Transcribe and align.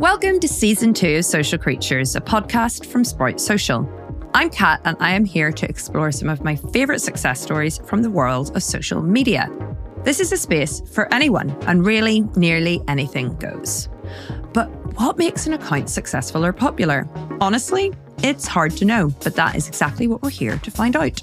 Welcome 0.00 0.40
to 0.40 0.48
season 0.48 0.92
two 0.92 1.16
of 1.16 1.24
Social 1.24 1.56
Creatures, 1.56 2.16
a 2.16 2.20
podcast 2.20 2.84
from 2.84 3.02
Sprout 3.02 3.40
Social. 3.40 3.90
I'm 4.34 4.50
Kat, 4.50 4.82
and 4.84 4.94
I 5.00 5.14
am 5.14 5.24
here 5.24 5.50
to 5.50 5.66
explore 5.66 6.12
some 6.12 6.28
of 6.28 6.44
my 6.44 6.54
favourite 6.54 7.00
success 7.00 7.40
stories 7.40 7.78
from 7.78 8.02
the 8.02 8.10
world 8.10 8.54
of 8.54 8.62
social 8.62 9.00
media. 9.00 9.50
This 10.04 10.20
is 10.20 10.32
a 10.32 10.36
space 10.36 10.82
for 10.92 11.10
anyone, 11.14 11.48
and 11.62 11.86
really, 11.86 12.20
nearly 12.36 12.82
anything 12.88 13.36
goes. 13.36 13.88
But 14.52 14.66
what 15.00 15.16
makes 15.16 15.46
an 15.46 15.54
account 15.54 15.88
successful 15.88 16.44
or 16.44 16.52
popular? 16.52 17.08
Honestly, 17.40 17.94
it's 18.22 18.46
hard 18.46 18.72
to 18.72 18.84
know, 18.84 19.14
but 19.24 19.34
that 19.36 19.56
is 19.56 19.66
exactly 19.66 20.06
what 20.06 20.22
we're 20.22 20.28
here 20.28 20.58
to 20.58 20.70
find 20.70 20.94
out. 20.94 21.22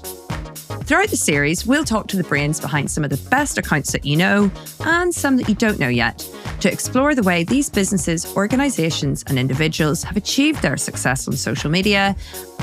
Throughout 0.86 1.08
the 1.08 1.16
series, 1.16 1.64
we'll 1.64 1.84
talk 1.84 2.08
to 2.08 2.16
the 2.18 2.24
brains 2.24 2.60
behind 2.60 2.90
some 2.90 3.04
of 3.04 3.10
the 3.10 3.30
best 3.30 3.56
accounts 3.56 3.92
that 3.92 4.04
you 4.04 4.16
know 4.16 4.50
and 4.80 5.14
some 5.14 5.38
that 5.38 5.48
you 5.48 5.54
don't 5.54 5.78
know 5.78 5.88
yet 5.88 6.28
to 6.60 6.70
explore 6.70 7.14
the 7.14 7.22
way 7.22 7.42
these 7.42 7.70
businesses, 7.70 8.26
organisations, 8.36 9.24
and 9.26 9.38
individuals 9.38 10.02
have 10.02 10.18
achieved 10.18 10.60
their 10.60 10.76
success 10.76 11.26
on 11.26 11.34
social 11.36 11.70
media 11.70 12.14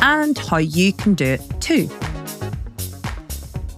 and 0.03 0.37
how 0.37 0.57
you 0.57 0.93
can 0.93 1.15
do 1.15 1.25
it 1.25 1.41
too. 1.59 1.87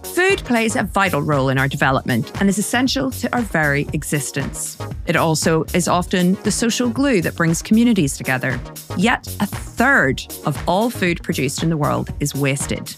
Food 0.02 0.40
plays 0.44 0.76
a 0.76 0.82
vital 0.82 1.22
role 1.22 1.48
in 1.48 1.56
our 1.56 1.66
development 1.66 2.30
and 2.38 2.50
is 2.50 2.58
essential 2.58 3.10
to 3.12 3.34
our 3.34 3.40
very 3.40 3.88
existence. 3.94 4.76
It 5.06 5.16
also 5.16 5.64
is 5.72 5.88
often 5.88 6.34
the 6.42 6.50
social 6.50 6.90
glue 6.90 7.22
that 7.22 7.34
brings 7.34 7.62
communities 7.62 8.18
together. 8.18 8.60
Yet, 8.98 9.26
a 9.40 9.46
third 9.46 10.22
of 10.44 10.62
all 10.68 10.90
food 10.90 11.22
produced 11.22 11.62
in 11.62 11.70
the 11.70 11.78
world 11.78 12.12
is 12.20 12.34
wasted. 12.34 12.94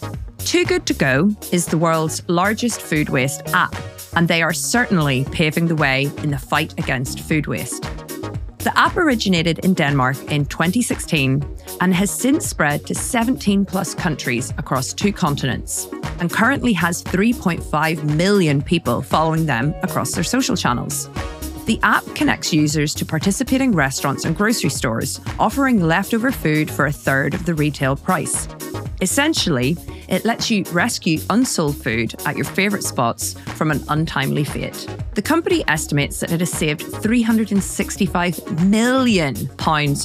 Too 0.47 0.65
Good 0.65 0.87
To 0.87 0.95
Go 0.95 1.35
is 1.51 1.67
the 1.67 1.77
world's 1.77 2.23
largest 2.29 2.81
food 2.81 3.09
waste 3.09 3.43
app, 3.49 3.75
and 4.15 4.29
they 4.29 4.43
are 4.43 4.53
certainly 4.53 5.25
paving 5.33 5.67
the 5.67 5.75
way 5.75 6.09
in 6.19 6.31
the 6.31 6.39
fight 6.39 6.73
against 6.79 7.19
food 7.19 7.49
waste. 7.49 7.83
The 8.59 8.73
app 8.77 8.97
originated 8.97 9.59
in 9.65 9.75
Denmark 9.75 10.17
in 10.31 10.47
2016 10.47 11.45
and 11.81 11.93
has 11.93 12.13
since 12.13 12.47
spread 12.47 12.87
to 12.87 12.95
17 12.95 13.65
plus 13.65 13.93
countries 13.97 14.53
across 14.57 14.93
two 14.93 15.13
continents 15.13 15.89
and 16.21 16.33
currently 16.33 16.73
has 16.75 17.03
3.5 17.03 18.05
million 18.15 18.63
people 18.63 19.03
following 19.03 19.47
them 19.47 19.75
across 19.83 20.13
their 20.13 20.23
social 20.23 20.55
channels. 20.55 21.11
The 21.67 21.81
app 21.83 22.05
connects 22.15 22.53
users 22.53 22.95
to 22.95 23.05
participating 23.05 23.73
restaurants 23.73 24.25
and 24.25 24.37
grocery 24.37 24.71
stores, 24.71 25.21
offering 25.41 25.83
leftover 25.83 26.31
food 26.31 26.71
for 26.71 26.87
a 26.87 26.93
third 26.93 27.35
of 27.35 27.45
the 27.45 27.55
retail 27.55 27.97
price. 27.97 28.47
Essentially, 29.01 29.77
it 30.09 30.25
lets 30.25 30.49
you 30.49 30.63
rescue 30.71 31.19
unsold 31.29 31.77
food 31.77 32.15
at 32.25 32.37
your 32.37 32.45
favourite 32.45 32.85
spots 32.85 33.33
from 33.57 33.73
an 33.73 33.83
untimely 33.89 34.45
fate. 34.45 34.87
The 35.17 35.23
company 35.23 35.65
estimates 35.67 36.21
that 36.21 36.31
it 36.31 36.39
has 36.39 36.53
saved 36.53 36.83
£365 36.83 38.69
million 38.69 39.51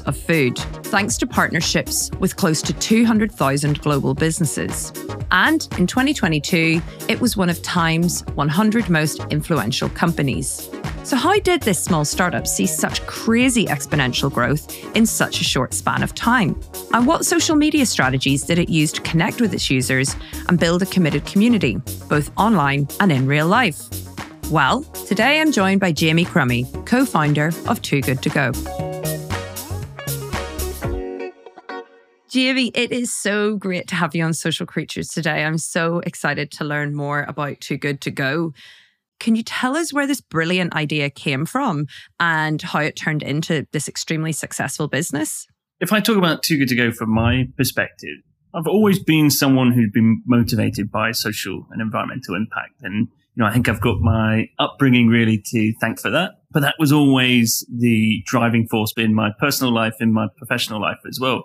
of 0.07 0.17
food 0.17 0.57
thanks 0.85 1.15
to 1.17 1.27
partnerships 1.27 2.09
with 2.19 2.37
close 2.37 2.63
to 2.63 2.73
200,000 2.73 3.79
global 3.83 4.15
businesses. 4.15 4.91
And 5.29 5.67
in 5.77 5.85
2022, 5.85 6.81
it 7.07 7.21
was 7.21 7.37
one 7.37 7.51
of 7.51 7.61
Time's 7.61 8.25
100 8.33 8.89
most 8.89 9.23
influential 9.29 9.89
companies. 9.89 10.67
So, 11.03 11.17
how 11.17 11.39
did 11.39 11.61
this 11.61 11.83
small 11.83 12.05
startup 12.05 12.45
see 12.45 12.67
such 12.67 13.05
crazy 13.07 13.65
exponential 13.65 14.31
growth 14.31 14.71
in 14.95 15.07
such 15.07 15.41
a 15.41 15.43
short 15.43 15.73
span 15.73 16.03
of 16.03 16.13
time? 16.13 16.59
And 16.93 17.07
what 17.07 17.25
social 17.25 17.55
media 17.55 17.87
strategies 17.87 18.43
did 18.43 18.59
it 18.59 18.69
use 18.69 18.91
to 18.93 19.01
connect 19.01 19.41
with 19.41 19.51
its 19.51 19.69
users 19.69 20.15
and 20.47 20.59
build 20.59 20.83
a 20.83 20.85
committed 20.85 21.25
community, 21.25 21.77
both 22.07 22.31
online 22.37 22.87
and 22.99 23.11
in 23.11 23.25
real 23.25 23.47
life? 23.47 23.81
Well, 24.51 24.83
today 25.07 25.41
I'm 25.41 25.51
joined 25.51 25.81
by 25.81 25.91
Jamie 25.91 26.25
Crummie, 26.25 26.67
co 26.85 27.03
founder 27.03 27.51
of 27.67 27.81
Too 27.81 28.01
Good 28.01 28.21
To 28.21 28.29
Go. 28.29 28.51
Jamie, 32.29 32.71
it 32.75 32.91
is 32.91 33.13
so 33.13 33.57
great 33.57 33.87
to 33.87 33.95
have 33.95 34.15
you 34.15 34.23
on 34.23 34.33
Social 34.33 34.65
Creatures 34.65 35.09
today. 35.09 35.43
I'm 35.43 35.57
so 35.57 35.99
excited 35.99 36.51
to 36.51 36.63
learn 36.63 36.95
more 36.95 37.25
about 37.27 37.59
Too 37.59 37.77
Good 37.77 38.01
To 38.01 38.11
Go. 38.11 38.53
Can 39.21 39.35
you 39.35 39.43
tell 39.43 39.77
us 39.77 39.93
where 39.93 40.07
this 40.07 40.19
brilliant 40.19 40.73
idea 40.73 41.11
came 41.11 41.45
from 41.45 41.85
and 42.19 42.59
how 42.59 42.79
it 42.79 42.95
turned 42.95 43.21
into 43.21 43.67
this 43.71 43.87
extremely 43.87 44.31
successful 44.31 44.87
business? 44.87 45.45
If 45.79 45.93
I 45.93 45.99
talk 45.99 46.17
about 46.17 46.41
Too 46.41 46.57
Good 46.57 46.69
to 46.69 46.75
Go 46.75 46.91
from 46.91 47.13
my 47.13 47.43
perspective, 47.55 48.17
I've 48.55 48.65
always 48.65 48.97
been 48.97 49.29
someone 49.29 49.73
who's 49.73 49.91
been 49.93 50.23
motivated 50.25 50.89
by 50.89 51.11
social 51.11 51.67
and 51.69 51.83
environmental 51.83 52.33
impact. 52.33 52.81
And, 52.81 53.09
you 53.35 53.43
know, 53.43 53.45
I 53.45 53.53
think 53.53 53.69
I've 53.69 53.79
got 53.79 53.99
my 53.99 54.47
upbringing 54.57 55.07
really 55.07 55.39
to 55.51 55.73
thank 55.79 55.99
for 55.99 56.09
that. 56.09 56.31
But 56.49 56.61
that 56.61 56.75
was 56.79 56.91
always 56.91 57.63
the 57.71 58.23
driving 58.25 58.67
force 58.71 58.91
in 58.97 59.13
my 59.13 59.29
personal 59.39 59.71
life, 59.71 59.93
in 59.99 60.11
my 60.11 60.29
professional 60.35 60.81
life 60.81 60.97
as 61.07 61.19
well. 61.21 61.43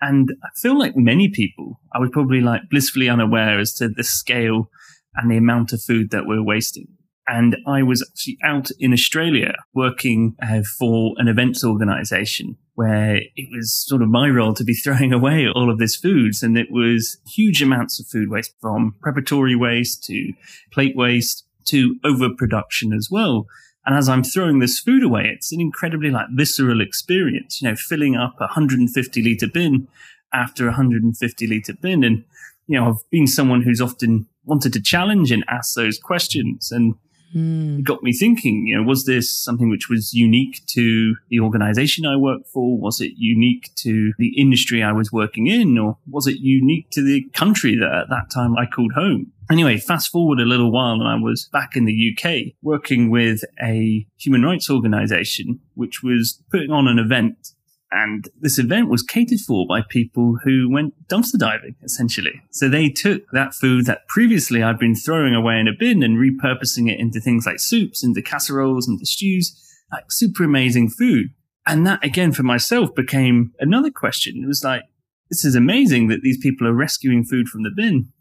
And 0.00 0.30
I 0.44 0.48
feel 0.54 0.78
like 0.78 0.96
many 0.96 1.28
people, 1.28 1.80
I 1.92 1.98
was 1.98 2.10
probably 2.12 2.40
like 2.40 2.70
blissfully 2.70 3.08
unaware 3.08 3.58
as 3.58 3.74
to 3.74 3.88
the 3.88 4.04
scale 4.04 4.70
and 5.16 5.30
the 5.30 5.36
amount 5.36 5.72
of 5.72 5.82
food 5.82 6.10
that 6.10 6.26
we're 6.26 6.42
wasting. 6.42 6.88
And 7.26 7.56
I 7.66 7.82
was 7.82 8.02
actually 8.02 8.38
out 8.44 8.70
in 8.78 8.92
Australia 8.92 9.54
working 9.72 10.36
uh, 10.42 10.62
for 10.78 11.14
an 11.16 11.28
events 11.28 11.64
organization 11.64 12.58
where 12.74 13.16
it 13.36 13.48
was 13.50 13.72
sort 13.72 14.02
of 14.02 14.08
my 14.08 14.28
role 14.28 14.52
to 14.54 14.64
be 14.64 14.74
throwing 14.84 15.12
away 15.12 15.48
all 15.48 15.70
of 15.70 15.78
this 15.78 15.96
foods. 15.96 16.42
And 16.42 16.58
it 16.58 16.66
was 16.70 17.18
huge 17.26 17.62
amounts 17.62 17.98
of 17.98 18.06
food 18.06 18.28
waste 18.30 18.54
from 18.60 18.96
preparatory 19.00 19.56
waste 19.56 20.04
to 20.04 20.32
plate 20.72 20.96
waste 20.96 21.46
to 21.66 21.96
overproduction 22.04 22.92
as 22.92 23.08
well. 23.10 23.46
And 23.86 23.96
as 23.96 24.08
I'm 24.08 24.24
throwing 24.24 24.58
this 24.58 24.80
food 24.80 25.02
away, 25.02 25.30
it's 25.34 25.52
an 25.52 25.60
incredibly 25.60 26.10
like 26.10 26.26
visceral 26.32 26.80
experience, 26.80 27.60
you 27.60 27.68
know, 27.68 27.76
filling 27.76 28.16
up 28.16 28.34
a 28.38 28.44
150 28.44 29.22
litre 29.22 29.46
bin 29.46 29.88
after 30.32 30.64
a 30.64 30.68
150 30.68 31.46
litre 31.46 31.74
bin. 31.80 32.02
And, 32.02 32.24
you 32.66 32.78
know, 32.78 32.88
I've 32.88 33.10
been 33.10 33.26
someone 33.26 33.62
who's 33.62 33.80
often 33.80 34.26
wanted 34.44 34.72
to 34.74 34.82
challenge 34.82 35.30
and 35.30 35.44
ask 35.48 35.74
those 35.74 35.98
questions. 35.98 36.70
And 36.70 36.94
mm. 37.34 37.78
it 37.78 37.84
got 37.84 38.02
me 38.02 38.12
thinking, 38.12 38.66
you 38.66 38.76
know, 38.76 38.82
was 38.82 39.04
this 39.04 39.36
something 39.42 39.70
which 39.70 39.88
was 39.88 40.12
unique 40.12 40.62
to 40.68 41.14
the 41.28 41.40
organization 41.40 42.06
I 42.06 42.16
worked 42.16 42.48
for? 42.48 42.78
Was 42.78 43.00
it 43.00 43.12
unique 43.16 43.70
to 43.76 44.12
the 44.18 44.38
industry 44.38 44.82
I 44.82 44.92
was 44.92 45.12
working 45.12 45.46
in? 45.46 45.78
Or 45.78 45.98
was 46.08 46.26
it 46.26 46.38
unique 46.38 46.90
to 46.90 47.02
the 47.02 47.28
country 47.34 47.76
that 47.76 47.92
at 47.92 48.08
that 48.10 48.30
time 48.32 48.56
I 48.56 48.66
called 48.66 48.92
home? 48.94 49.32
Anyway, 49.50 49.76
fast 49.76 50.10
forward 50.10 50.40
a 50.40 50.44
little 50.44 50.72
while 50.72 50.94
and 50.94 51.08
I 51.08 51.16
was 51.16 51.50
back 51.52 51.76
in 51.76 51.84
the 51.84 52.16
UK 52.16 52.54
working 52.62 53.10
with 53.10 53.42
a 53.62 54.06
human 54.16 54.42
rights 54.42 54.70
organization, 54.70 55.60
which 55.74 56.02
was 56.02 56.42
putting 56.50 56.70
on 56.70 56.88
an 56.88 56.98
event 56.98 57.50
and 57.94 58.28
this 58.40 58.58
event 58.58 58.88
was 58.88 59.04
catered 59.04 59.38
for 59.38 59.66
by 59.68 59.80
people 59.88 60.36
who 60.42 60.68
went 60.68 60.94
dumpster 61.06 61.38
diving, 61.38 61.76
essentially. 61.84 62.42
So 62.50 62.68
they 62.68 62.88
took 62.88 63.22
that 63.32 63.54
food 63.54 63.86
that 63.86 64.08
previously 64.08 64.64
I'd 64.64 64.80
been 64.80 64.96
throwing 64.96 65.32
away 65.32 65.60
in 65.60 65.68
a 65.68 65.72
bin 65.78 66.02
and 66.02 66.18
repurposing 66.18 66.90
it 66.90 66.98
into 66.98 67.20
things 67.20 67.46
like 67.46 67.60
soups, 67.60 68.02
into 68.02 68.20
casseroles, 68.20 68.88
into 68.88 69.06
stews, 69.06 69.56
like 69.92 70.10
super 70.10 70.42
amazing 70.42 70.90
food. 70.90 71.28
And 71.66 71.86
that 71.86 72.04
again 72.04 72.32
for 72.32 72.42
myself 72.42 72.92
became 72.96 73.52
another 73.60 73.92
question. 73.92 74.42
It 74.42 74.48
was 74.48 74.64
like, 74.64 74.82
this 75.30 75.44
is 75.44 75.54
amazing 75.54 76.08
that 76.08 76.22
these 76.22 76.38
people 76.38 76.66
are 76.66 76.74
rescuing 76.74 77.24
food 77.24 77.46
from 77.48 77.62
the 77.62 77.72
bin, 77.74 78.12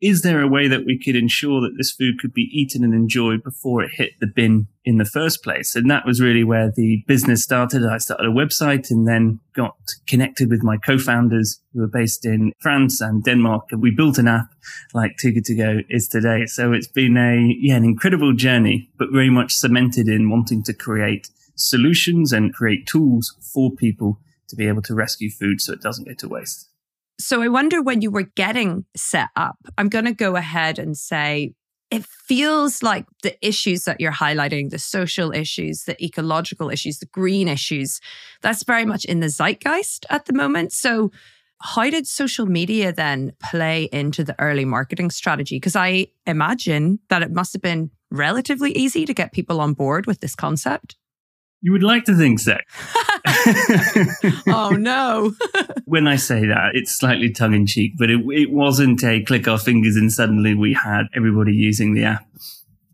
is 0.00 0.22
there 0.22 0.40
a 0.40 0.48
way 0.48 0.68
that 0.68 0.84
we 0.86 0.98
could 0.98 1.16
ensure 1.16 1.60
that 1.60 1.74
this 1.76 1.90
food 1.90 2.20
could 2.20 2.32
be 2.32 2.48
eaten 2.52 2.84
and 2.84 2.94
enjoyed 2.94 3.42
before 3.42 3.82
it 3.82 3.90
hit 3.94 4.12
the 4.20 4.28
bin 4.28 4.68
in 4.84 4.98
the 4.98 5.04
first 5.04 5.42
place? 5.42 5.74
And 5.74 5.90
that 5.90 6.06
was 6.06 6.20
really 6.20 6.44
where 6.44 6.70
the 6.70 7.04
business 7.08 7.42
started. 7.42 7.84
I 7.84 7.98
started 7.98 8.26
a 8.26 8.32
website 8.32 8.90
and 8.90 9.08
then 9.08 9.40
got 9.54 9.76
connected 10.06 10.50
with 10.50 10.62
my 10.62 10.76
co-founders 10.76 11.60
who 11.72 11.82
are 11.82 11.88
based 11.88 12.24
in 12.24 12.52
France 12.60 13.00
and 13.00 13.24
Denmark. 13.24 13.64
And 13.72 13.82
we 13.82 13.90
built 13.90 14.18
an 14.18 14.28
app 14.28 14.50
like 14.94 15.16
Good 15.20 15.44
To 15.46 15.54
Go 15.54 15.80
is 15.88 16.06
today. 16.06 16.46
So 16.46 16.72
it's 16.72 16.88
been 16.88 17.16
a, 17.16 17.56
yeah, 17.58 17.74
an 17.74 17.84
incredible 17.84 18.34
journey, 18.34 18.90
but 18.98 19.08
very 19.12 19.30
much 19.30 19.52
cemented 19.52 20.08
in 20.08 20.30
wanting 20.30 20.62
to 20.64 20.72
create 20.72 21.28
solutions 21.56 22.32
and 22.32 22.54
create 22.54 22.86
tools 22.86 23.34
for 23.52 23.72
people 23.72 24.20
to 24.48 24.56
be 24.56 24.68
able 24.68 24.82
to 24.82 24.94
rescue 24.94 25.30
food 25.30 25.60
so 25.60 25.72
it 25.72 25.82
doesn't 25.82 26.06
go 26.06 26.14
to 26.14 26.28
waste. 26.28 26.67
So 27.20 27.42
I 27.42 27.48
wonder 27.48 27.82
when 27.82 28.00
you 28.00 28.10
were 28.10 28.22
getting 28.22 28.84
set 28.96 29.30
up, 29.34 29.58
I'm 29.76 29.88
going 29.88 30.04
to 30.04 30.12
go 30.12 30.36
ahead 30.36 30.78
and 30.78 30.96
say 30.96 31.54
it 31.90 32.04
feels 32.04 32.82
like 32.82 33.06
the 33.22 33.34
issues 33.46 33.84
that 33.84 34.00
you're 34.00 34.12
highlighting, 34.12 34.70
the 34.70 34.78
social 34.78 35.32
issues, 35.32 35.84
the 35.84 36.02
ecological 36.04 36.70
issues, 36.70 36.98
the 36.98 37.06
green 37.06 37.48
issues, 37.48 38.00
that's 38.42 38.62
very 38.62 38.84
much 38.84 39.04
in 39.04 39.20
the 39.20 39.28
zeitgeist 39.28 40.04
at 40.10 40.26
the 40.26 40.32
moment. 40.32 40.72
So, 40.72 41.10
how 41.60 41.90
did 41.90 42.06
social 42.06 42.46
media 42.46 42.92
then 42.92 43.32
play 43.42 43.88
into 43.90 44.22
the 44.22 44.36
early 44.38 44.64
marketing 44.64 45.10
strategy? 45.10 45.56
Because 45.56 45.74
I 45.74 46.06
imagine 46.24 47.00
that 47.08 47.22
it 47.22 47.32
must 47.32 47.52
have 47.52 47.62
been 47.62 47.90
relatively 48.12 48.70
easy 48.72 49.04
to 49.06 49.12
get 49.12 49.32
people 49.32 49.60
on 49.60 49.72
board 49.72 50.06
with 50.06 50.20
this 50.20 50.36
concept. 50.36 50.94
You 51.60 51.72
would 51.72 51.82
like 51.82 52.04
to 52.04 52.14
think 52.14 52.38
so. 52.38 52.58
oh 54.48 54.76
no. 54.78 55.32
when 55.84 56.06
I 56.06 56.16
say 56.16 56.46
that, 56.46 56.70
it's 56.74 56.94
slightly 56.94 57.30
tongue 57.30 57.54
in 57.54 57.66
cheek, 57.66 57.92
but 57.98 58.10
it, 58.10 58.20
it 58.30 58.50
wasn't 58.50 59.02
a 59.04 59.22
click 59.22 59.48
our 59.48 59.58
fingers 59.58 59.96
and 59.96 60.12
suddenly 60.12 60.54
we 60.54 60.74
had 60.74 61.04
everybody 61.14 61.52
using 61.52 61.94
the 61.94 62.04
app. 62.04 62.26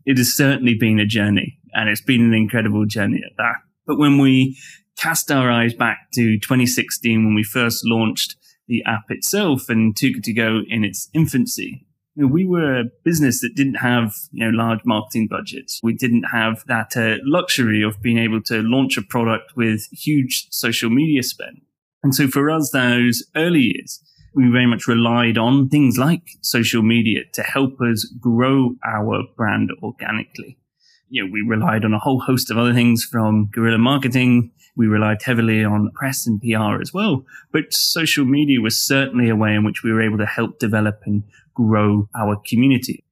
It 0.05 0.17
has 0.17 0.35
certainly 0.35 0.75
been 0.75 0.99
a 0.99 1.05
journey 1.05 1.59
and 1.73 1.89
it's 1.89 2.01
been 2.01 2.21
an 2.21 2.33
incredible 2.33 2.85
journey 2.85 3.21
at 3.25 3.35
that. 3.37 3.55
But 3.85 3.97
when 3.97 4.17
we 4.17 4.57
cast 4.97 5.31
our 5.31 5.51
eyes 5.51 5.73
back 5.73 6.07
to 6.13 6.39
2016 6.39 7.25
when 7.25 7.35
we 7.35 7.43
first 7.43 7.85
launched 7.85 8.35
the 8.67 8.83
app 8.85 9.05
itself 9.09 9.69
and 9.69 9.95
Good 9.95 10.23
To 10.23 10.33
Go 10.33 10.61
in 10.67 10.83
its 10.83 11.09
infancy, 11.13 11.84
you 12.15 12.25
know, 12.25 12.31
we 12.31 12.45
were 12.45 12.79
a 12.79 12.85
business 13.03 13.41
that 13.41 13.55
didn't 13.55 13.75
have, 13.75 14.15
you 14.31 14.45
know, 14.45 14.57
large 14.57 14.79
marketing 14.85 15.27
budgets. 15.29 15.79
We 15.83 15.93
didn't 15.93 16.23
have 16.23 16.63
that 16.67 16.95
uh, 16.95 17.17
luxury 17.23 17.83
of 17.83 18.01
being 18.01 18.17
able 18.17 18.41
to 18.43 18.61
launch 18.61 18.97
a 18.97 19.01
product 19.01 19.55
with 19.57 19.87
huge 19.91 20.47
social 20.49 20.89
media 20.89 21.23
spend. 21.23 21.61
And 22.03 22.15
so 22.15 22.27
for 22.27 22.49
us, 22.49 22.71
those 22.71 23.23
early 23.35 23.73
years, 23.75 24.01
we 24.33 24.49
very 24.49 24.65
much 24.65 24.87
relied 24.87 25.37
on 25.37 25.69
things 25.69 25.97
like 25.97 26.23
social 26.41 26.83
media 26.83 27.21
to 27.33 27.41
help 27.41 27.81
us 27.81 28.05
grow 28.19 28.75
our 28.85 29.23
brand 29.35 29.71
organically. 29.83 30.57
You 31.09 31.25
know, 31.25 31.31
we 31.31 31.41
relied 31.41 31.85
on 31.85 31.93
a 31.93 31.99
whole 31.99 32.21
host 32.21 32.49
of 32.49 32.57
other 32.57 32.73
things 32.73 33.07
from 33.09 33.49
guerrilla 33.51 33.77
marketing. 33.77 34.51
We 34.75 34.87
relied 34.87 35.21
heavily 35.21 35.63
on 35.63 35.91
press 35.95 36.27
and 36.27 36.41
PR 36.41 36.81
as 36.81 36.93
well. 36.93 37.25
But 37.51 37.73
social 37.73 38.25
media 38.25 38.59
was 38.59 38.77
certainly 38.77 39.29
a 39.29 39.35
way 39.35 39.53
in 39.53 39.63
which 39.63 39.83
we 39.83 39.93
were 39.93 40.01
able 40.01 40.17
to 40.17 40.25
help 40.25 40.59
develop 40.59 41.01
and 41.05 41.23
grow 41.55 42.07
our 42.15 42.39
community. 42.47 43.03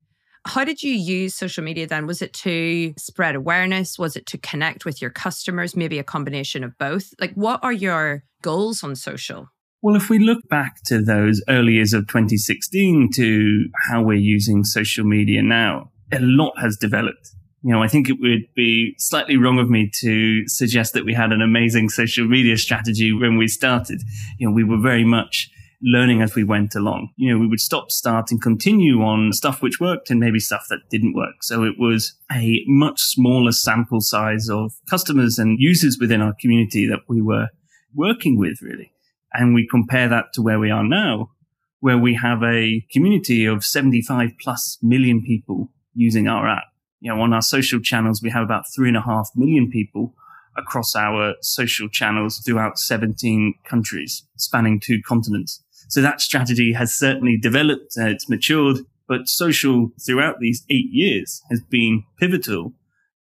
How 0.45 0.65
did 0.65 0.83
you 0.83 0.93
use 0.93 1.33
social 1.33 1.63
media 1.63 1.87
then? 1.87 2.05
Was 2.05 2.21
it 2.21 2.33
to 2.33 2.93
spread 2.97 3.35
awareness? 3.35 3.97
Was 3.97 4.17
it 4.17 4.25
to 4.27 4.37
connect 4.37 4.83
with 4.83 5.01
your 5.01 5.09
customers? 5.09 5.75
Maybe 5.75 5.99
a 5.99 6.03
combination 6.03 6.63
of 6.63 6.77
both? 6.77 7.13
Like, 7.19 7.33
what 7.33 7.61
are 7.63 7.71
your 7.71 8.25
goals 8.41 8.83
on 8.83 8.95
social? 8.95 9.49
Well, 9.81 9.95
if 9.95 10.09
we 10.09 10.19
look 10.19 10.47
back 10.49 10.83
to 10.85 11.01
those 11.01 11.41
early 11.47 11.73
years 11.73 11.93
of 11.93 12.07
2016 12.07 13.09
to 13.15 13.65
how 13.89 14.01
we're 14.03 14.13
using 14.13 14.63
social 14.63 15.05
media 15.05 15.41
now, 15.41 15.91
a 16.11 16.19
lot 16.19 16.53
has 16.61 16.77
developed. 16.77 17.31
You 17.63 17.71
know, 17.71 17.81
I 17.81 17.87
think 17.87 18.09
it 18.09 18.17
would 18.19 18.47
be 18.55 18.95
slightly 18.97 19.37
wrong 19.37 19.59
of 19.59 19.69
me 19.69 19.89
to 20.01 20.47
suggest 20.47 20.93
that 20.93 21.05
we 21.05 21.13
had 21.13 21.31
an 21.31 21.41
amazing 21.41 21.87
social 21.87 22.27
media 22.27 22.57
strategy 22.57 23.13
when 23.13 23.37
we 23.37 23.47
started. 23.47 24.01
You 24.37 24.49
know, 24.49 24.53
we 24.53 24.65
were 24.65 24.79
very 24.79 25.05
much 25.05 25.49
learning 25.83 26.21
as 26.21 26.33
we 26.33 26.43
went 26.43 26.75
along. 26.75 27.09
You 27.17 27.31
know, 27.31 27.39
we 27.39 27.47
would 27.47 27.59
stop, 27.59 27.91
start 27.91 28.31
and 28.31 28.41
continue 28.41 29.01
on 29.01 29.33
stuff 29.33 29.61
which 29.61 29.79
worked 29.79 30.09
and 30.09 30.19
maybe 30.19 30.39
stuff 30.39 30.65
that 30.69 30.89
didn't 30.89 31.13
work. 31.13 31.43
So 31.43 31.63
it 31.63 31.75
was 31.77 32.13
a 32.31 32.63
much 32.67 33.01
smaller 33.01 33.51
sample 33.51 33.99
size 33.99 34.49
of 34.49 34.73
customers 34.89 35.37
and 35.37 35.59
users 35.59 35.97
within 35.99 36.21
our 36.21 36.33
community 36.39 36.87
that 36.87 37.01
we 37.07 37.21
were 37.21 37.49
working 37.93 38.39
with 38.39 38.61
really. 38.61 38.91
And 39.33 39.53
we 39.53 39.67
compare 39.67 40.07
that 40.07 40.25
to 40.33 40.41
where 40.41 40.59
we 40.59 40.71
are 40.71 40.83
now, 40.83 41.31
where 41.79 41.97
we 41.97 42.15
have 42.15 42.41
a 42.43 42.85
community 42.91 43.45
of 43.45 43.65
75 43.65 44.31
plus 44.39 44.77
million 44.81 45.21
people 45.21 45.69
using 45.93 46.27
our 46.27 46.47
app. 46.47 46.63
You 47.01 47.13
know, 47.13 47.21
on 47.21 47.33
our 47.33 47.41
social 47.41 47.81
channels, 47.81 48.21
we 48.23 48.29
have 48.29 48.43
about 48.43 48.63
three 48.73 48.87
and 48.87 48.97
a 48.97 49.01
half 49.01 49.29
million 49.35 49.69
people 49.69 50.13
across 50.55 50.95
our 50.95 51.33
social 51.41 51.89
channels 51.89 52.39
throughout 52.45 52.77
17 52.77 53.55
countries 53.65 54.23
spanning 54.37 54.79
two 54.79 55.01
continents. 55.05 55.62
So 55.87 56.01
that 56.01 56.21
strategy 56.21 56.73
has 56.73 56.93
certainly 56.93 57.37
developed, 57.37 57.93
uh, 57.99 58.07
it's 58.07 58.29
matured, 58.29 58.77
but 59.07 59.27
social 59.27 59.91
throughout 60.03 60.39
these 60.39 60.65
eight 60.69 60.89
years 60.91 61.41
has 61.49 61.61
been 61.61 62.03
pivotal 62.19 62.73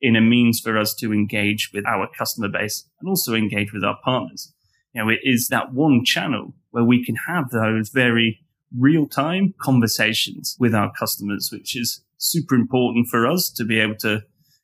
in 0.01 0.15
a 0.15 0.21
means 0.21 0.59
for 0.59 0.77
us 0.77 0.93
to 0.95 1.13
engage 1.13 1.71
with 1.73 1.85
our 1.85 2.07
customer 2.17 2.47
base 2.47 2.85
and 2.99 3.09
also 3.09 3.33
engage 3.33 3.73
with 3.73 3.83
our 3.83 3.97
partners. 4.03 4.53
You 4.93 5.03
know, 5.03 5.09
it 5.09 5.19
is 5.23 5.47
that 5.49 5.73
one 5.73 6.03
channel 6.05 6.53
where 6.71 6.83
we 6.83 7.03
can 7.03 7.15
have 7.27 7.49
those 7.49 7.89
very 7.89 8.39
real 8.77 9.07
time 9.07 9.53
conversations 9.61 10.55
with 10.59 10.73
our 10.75 10.91
customers, 10.91 11.49
which 11.51 11.75
is 11.75 12.01
super 12.17 12.55
important 12.55 13.07
for 13.07 13.25
us 13.25 13.49
to 13.49 13.65
be 13.65 13.79
able 13.79 13.95
to 13.95 14.21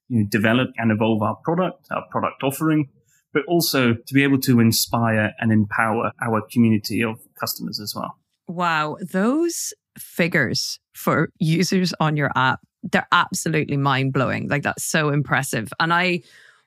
you 0.07 0.19
know, 0.19 0.27
develop 0.30 0.69
and 0.77 0.92
evolve 0.92 1.21
our 1.21 1.36
product, 1.44 1.88
our 1.92 2.06
product 2.12 2.44
offering, 2.44 2.89
but 3.35 3.43
also 3.47 3.93
to 3.93 4.13
be 4.13 4.23
able 4.23 4.39
to 4.39 4.61
inspire 4.61 5.33
and 5.39 5.51
empower 5.51 6.13
our 6.25 6.41
community 6.49 7.03
of 7.03 7.19
customers 7.37 7.81
as 7.81 7.93
well. 7.93 8.17
Wow, 8.47 8.97
those 9.01 9.73
figures 9.99 10.79
for 10.93 11.29
users 11.37 11.93
on 11.99 12.15
your 12.15 12.31
app, 12.35 12.61
they're 12.81 13.07
absolutely 13.11 13.75
mind 13.75 14.13
blowing. 14.13 14.47
Like 14.47 14.63
that's 14.63 14.85
so 14.85 15.09
impressive. 15.09 15.73
And 15.81 15.93
I 15.93 16.21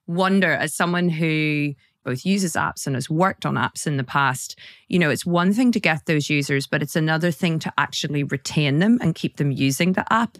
wonder, 0.06 0.52
as 0.52 0.74
someone 0.74 1.08
who 1.08 1.72
both 2.04 2.26
uses 2.26 2.52
apps 2.52 2.86
and 2.86 2.96
has 2.96 3.08
worked 3.08 3.46
on 3.46 3.54
apps 3.54 3.86
in 3.86 3.96
the 3.96 4.04
past, 4.04 4.58
you 4.88 4.98
know, 4.98 5.10
it's 5.10 5.26
one 5.26 5.54
thing 5.54 5.72
to 5.72 5.80
get 5.80 6.04
those 6.04 6.28
users, 6.28 6.66
but 6.66 6.82
it's 6.82 6.96
another 6.96 7.30
thing 7.30 7.58
to 7.60 7.72
actually 7.78 8.24
retain 8.24 8.78
them 8.78 8.98
and 9.00 9.14
keep 9.14 9.36
them 9.36 9.52
using 9.52 9.92
the 9.92 10.10
app. 10.12 10.36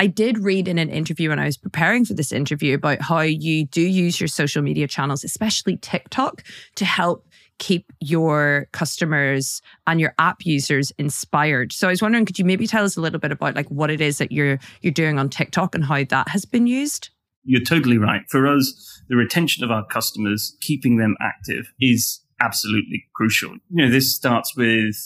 I 0.00 0.06
did 0.06 0.38
read 0.38 0.66
in 0.66 0.78
an 0.78 0.90
interview 0.90 1.28
when 1.28 1.38
I 1.38 1.44
was 1.44 1.56
preparing 1.56 2.04
for 2.04 2.14
this 2.14 2.32
interview 2.32 2.74
about 2.74 3.00
how 3.00 3.20
you 3.20 3.64
do 3.66 3.80
use 3.80 4.20
your 4.20 4.28
social 4.28 4.62
media 4.62 4.88
channels, 4.88 5.22
especially 5.22 5.76
TikTok, 5.76 6.42
to 6.74 6.84
help 6.84 7.26
keep 7.58 7.92
your 8.00 8.66
customers 8.72 9.62
and 9.86 10.00
your 10.00 10.12
app 10.18 10.44
users 10.44 10.90
inspired. 10.98 11.72
So 11.72 11.86
I 11.86 11.90
was 11.90 12.02
wondering, 12.02 12.26
could 12.26 12.38
you 12.38 12.44
maybe 12.44 12.66
tell 12.66 12.84
us 12.84 12.96
a 12.96 13.00
little 13.00 13.20
bit 13.20 13.30
about 13.30 13.54
like 13.54 13.68
what 13.68 13.90
it 13.90 14.00
is 14.00 14.18
that 14.18 14.32
you're 14.32 14.58
you're 14.80 14.92
doing 14.92 15.18
on 15.18 15.28
TikTok 15.28 15.74
and 15.74 15.84
how 15.84 16.02
that 16.04 16.28
has 16.28 16.44
been 16.44 16.66
used? 16.66 17.10
You're 17.44 17.62
totally 17.62 17.98
right. 17.98 18.22
For 18.28 18.46
us, 18.46 19.02
the 19.08 19.16
retention 19.16 19.62
of 19.62 19.70
our 19.70 19.86
customers, 19.86 20.56
keeping 20.60 20.96
them 20.96 21.14
active 21.20 21.72
is 21.80 22.20
absolutely 22.40 23.04
crucial. 23.14 23.52
You 23.70 23.84
know, 23.84 23.90
this 23.90 24.14
starts 24.14 24.56
with 24.56 24.96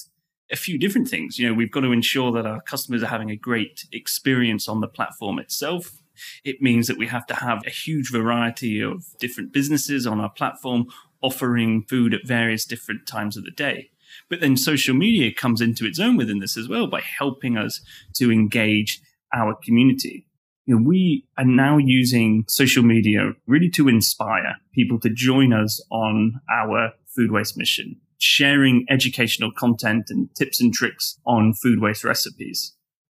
a 0.50 0.56
few 0.56 0.78
different 0.78 1.08
things. 1.08 1.38
You 1.38 1.48
know, 1.48 1.54
we've 1.54 1.70
got 1.70 1.80
to 1.80 1.92
ensure 1.92 2.32
that 2.32 2.46
our 2.46 2.60
customers 2.60 3.02
are 3.02 3.08
having 3.08 3.30
a 3.30 3.36
great 3.36 3.86
experience 3.92 4.68
on 4.68 4.80
the 4.80 4.88
platform 4.88 5.38
itself. 5.38 6.02
It 6.44 6.60
means 6.60 6.86
that 6.88 6.98
we 6.98 7.06
have 7.06 7.26
to 7.26 7.34
have 7.34 7.62
a 7.66 7.70
huge 7.70 8.10
variety 8.10 8.80
of 8.80 9.04
different 9.18 9.52
businesses 9.52 10.06
on 10.06 10.20
our 10.20 10.30
platform 10.30 10.86
offering 11.20 11.84
food 11.84 12.14
at 12.14 12.26
various 12.26 12.64
different 12.64 13.06
times 13.06 13.36
of 13.36 13.44
the 13.44 13.50
day. 13.50 13.90
But 14.28 14.40
then 14.40 14.56
social 14.56 14.94
media 14.94 15.32
comes 15.32 15.60
into 15.60 15.84
its 15.84 16.00
own 16.00 16.16
within 16.16 16.40
this 16.40 16.56
as 16.56 16.68
well 16.68 16.86
by 16.86 17.00
helping 17.00 17.56
us 17.56 17.80
to 18.14 18.32
engage 18.32 19.00
our 19.34 19.54
community. 19.54 20.26
You 20.66 20.76
know, 20.76 20.82
we 20.86 21.24
are 21.36 21.44
now 21.44 21.78
using 21.78 22.44
social 22.48 22.82
media 22.82 23.32
really 23.46 23.70
to 23.70 23.88
inspire 23.88 24.56
people 24.72 24.98
to 25.00 25.10
join 25.10 25.52
us 25.52 25.82
on 25.90 26.40
our 26.50 26.92
food 27.06 27.30
waste 27.30 27.56
mission 27.56 28.00
sharing 28.18 28.84
educational 28.90 29.50
content 29.56 30.06
and 30.10 30.28
tips 30.34 30.60
and 30.60 30.72
tricks 30.72 31.18
on 31.24 31.54
food 31.54 31.80
waste 31.80 32.04
recipes. 32.04 32.74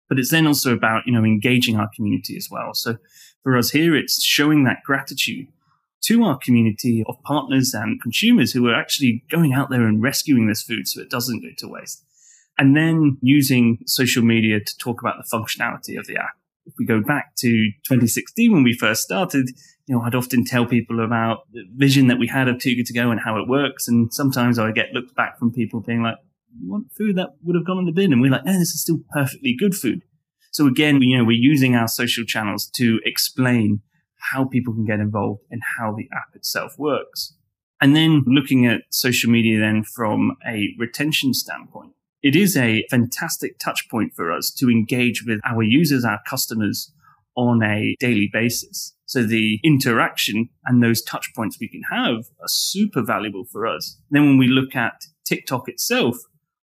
But 0.09 0.19
it's 0.19 0.31
then 0.31 0.47
also 0.47 0.73
about, 0.73 1.03
you 1.07 1.13
know, 1.13 1.25
engaging 1.25 1.77
our 1.77 1.89
community 1.95 2.37
as 2.37 2.49
well. 2.51 2.75
So 2.75 2.99
for 3.43 3.57
us 3.57 3.71
here, 3.71 3.97
it's 3.97 4.23
showing 4.23 4.65
that 4.65 4.83
gratitude 4.85 5.49
to 6.03 6.23
our 6.25 6.37
community 6.37 7.05
of 7.07 7.23
partners 7.23 7.73
and 7.75 8.01
consumers 8.01 8.53
who 8.53 8.67
are 8.69 8.75
actually 8.75 9.25
going 9.31 9.53
out 9.53 9.71
there 9.71 9.87
and 9.87 10.03
rescuing 10.03 10.49
this 10.49 10.63
food 10.63 10.89
so 10.89 11.01
it 11.01 11.11
doesn't 11.11 11.43
go 11.43 11.49
to 11.59 11.69
waste. 11.69 12.05
And 12.59 12.77
then 12.77 13.19
using 13.23 13.79
social 13.87 14.23
media 14.23 14.61
to 14.61 14.79
talk 14.79 15.01
about 15.01 15.17
the 15.17 15.37
functionality 15.37 15.99
of 15.99 16.07
the 16.07 16.17
app. 16.17 16.37
If 16.67 16.75
we 16.79 16.85
go 16.85 17.01
back 17.01 17.35
to 17.39 17.49
2016 17.89 18.53
when 18.53 18.63
we 18.63 18.77
first 18.77 19.03
started, 19.03 19.51
you 19.93 19.99
know, 19.99 20.05
I'd 20.05 20.15
often 20.15 20.43
tell 20.43 20.65
people 20.65 21.05
about 21.05 21.41
the 21.53 21.65
vision 21.77 22.07
that 22.07 22.19
we 22.19 22.27
had 22.27 22.49
of 22.49 22.59
Too 22.59 22.75
Good 22.75 22.87
To 22.87 22.95
Go 22.95 23.11
and 23.11 23.21
how 23.21 23.37
it 23.37 23.47
works. 23.47 23.89
And 23.89 24.11
sometimes 24.11 24.59
I 24.59 24.73
get 24.73 24.95
looked 24.95 25.15
back 25.15 25.39
from 25.39 25.53
people 25.53 25.81
being 25.81 26.03
like, 26.03 26.15
you 26.59 26.71
want 26.71 26.91
food 26.97 27.17
that 27.17 27.35
would 27.43 27.55
have 27.55 27.67
gone 27.67 27.77
in 27.79 27.85
the 27.85 27.93
bin? 27.93 28.11
And 28.11 28.23
we're 28.23 28.31
like, 28.31 28.47
no, 28.47 28.55
this 28.55 28.71
is 28.71 28.81
still 28.81 29.01
perfectly 29.11 29.55
good 29.55 29.75
food. 29.75 30.01
So 30.51 30.67
again, 30.67 31.03
you 31.03 31.19
know, 31.19 31.25
we're 31.25 31.33
using 31.33 31.75
our 31.75 31.89
social 31.89 32.25
channels 32.25 32.71
to 32.77 33.01
explain 33.05 33.83
how 34.17 34.47
people 34.47 34.73
can 34.73 34.87
get 34.87 34.99
involved 34.99 35.43
and 35.51 35.61
how 35.77 35.95
the 35.95 36.09
app 36.11 36.35
itself 36.35 36.79
works. 36.79 37.35
And 37.79 37.95
then 37.95 38.23
looking 38.27 38.65
at 38.65 38.85
social 38.89 39.31
media 39.31 39.61
then 39.61 39.83
from 39.83 40.37
a 40.49 40.69
retention 40.79 41.35
standpoint, 41.35 41.93
it 42.23 42.35
is 42.35 42.57
a 42.57 42.87
fantastic 42.89 43.59
touch 43.59 43.91
point 43.91 44.15
for 44.15 44.33
us 44.33 44.51
to 44.53 44.71
engage 44.71 45.23
with 45.27 45.41
our 45.45 45.63
users, 45.63 46.03
our 46.03 46.21
customers 46.27 46.95
on 47.37 47.63
a 47.63 47.95
daily 48.01 48.31
basis. 48.33 48.95
So 49.13 49.23
the 49.23 49.61
interaction 49.63 50.49
and 50.65 50.83
those 50.83 51.03
touch 51.03 51.35
points 51.37 51.59
we 51.61 51.69
can 51.69 51.83
have 51.93 52.25
are 52.41 52.49
super 52.49 53.03
valuable 53.03 53.45
for 53.45 53.67
us. 53.67 53.99
Then 54.11 54.23
when 54.23 54.39
we 54.39 54.47
look 54.47 54.75
at 54.75 55.03
TikTok 55.27 55.69
itself, 55.69 56.17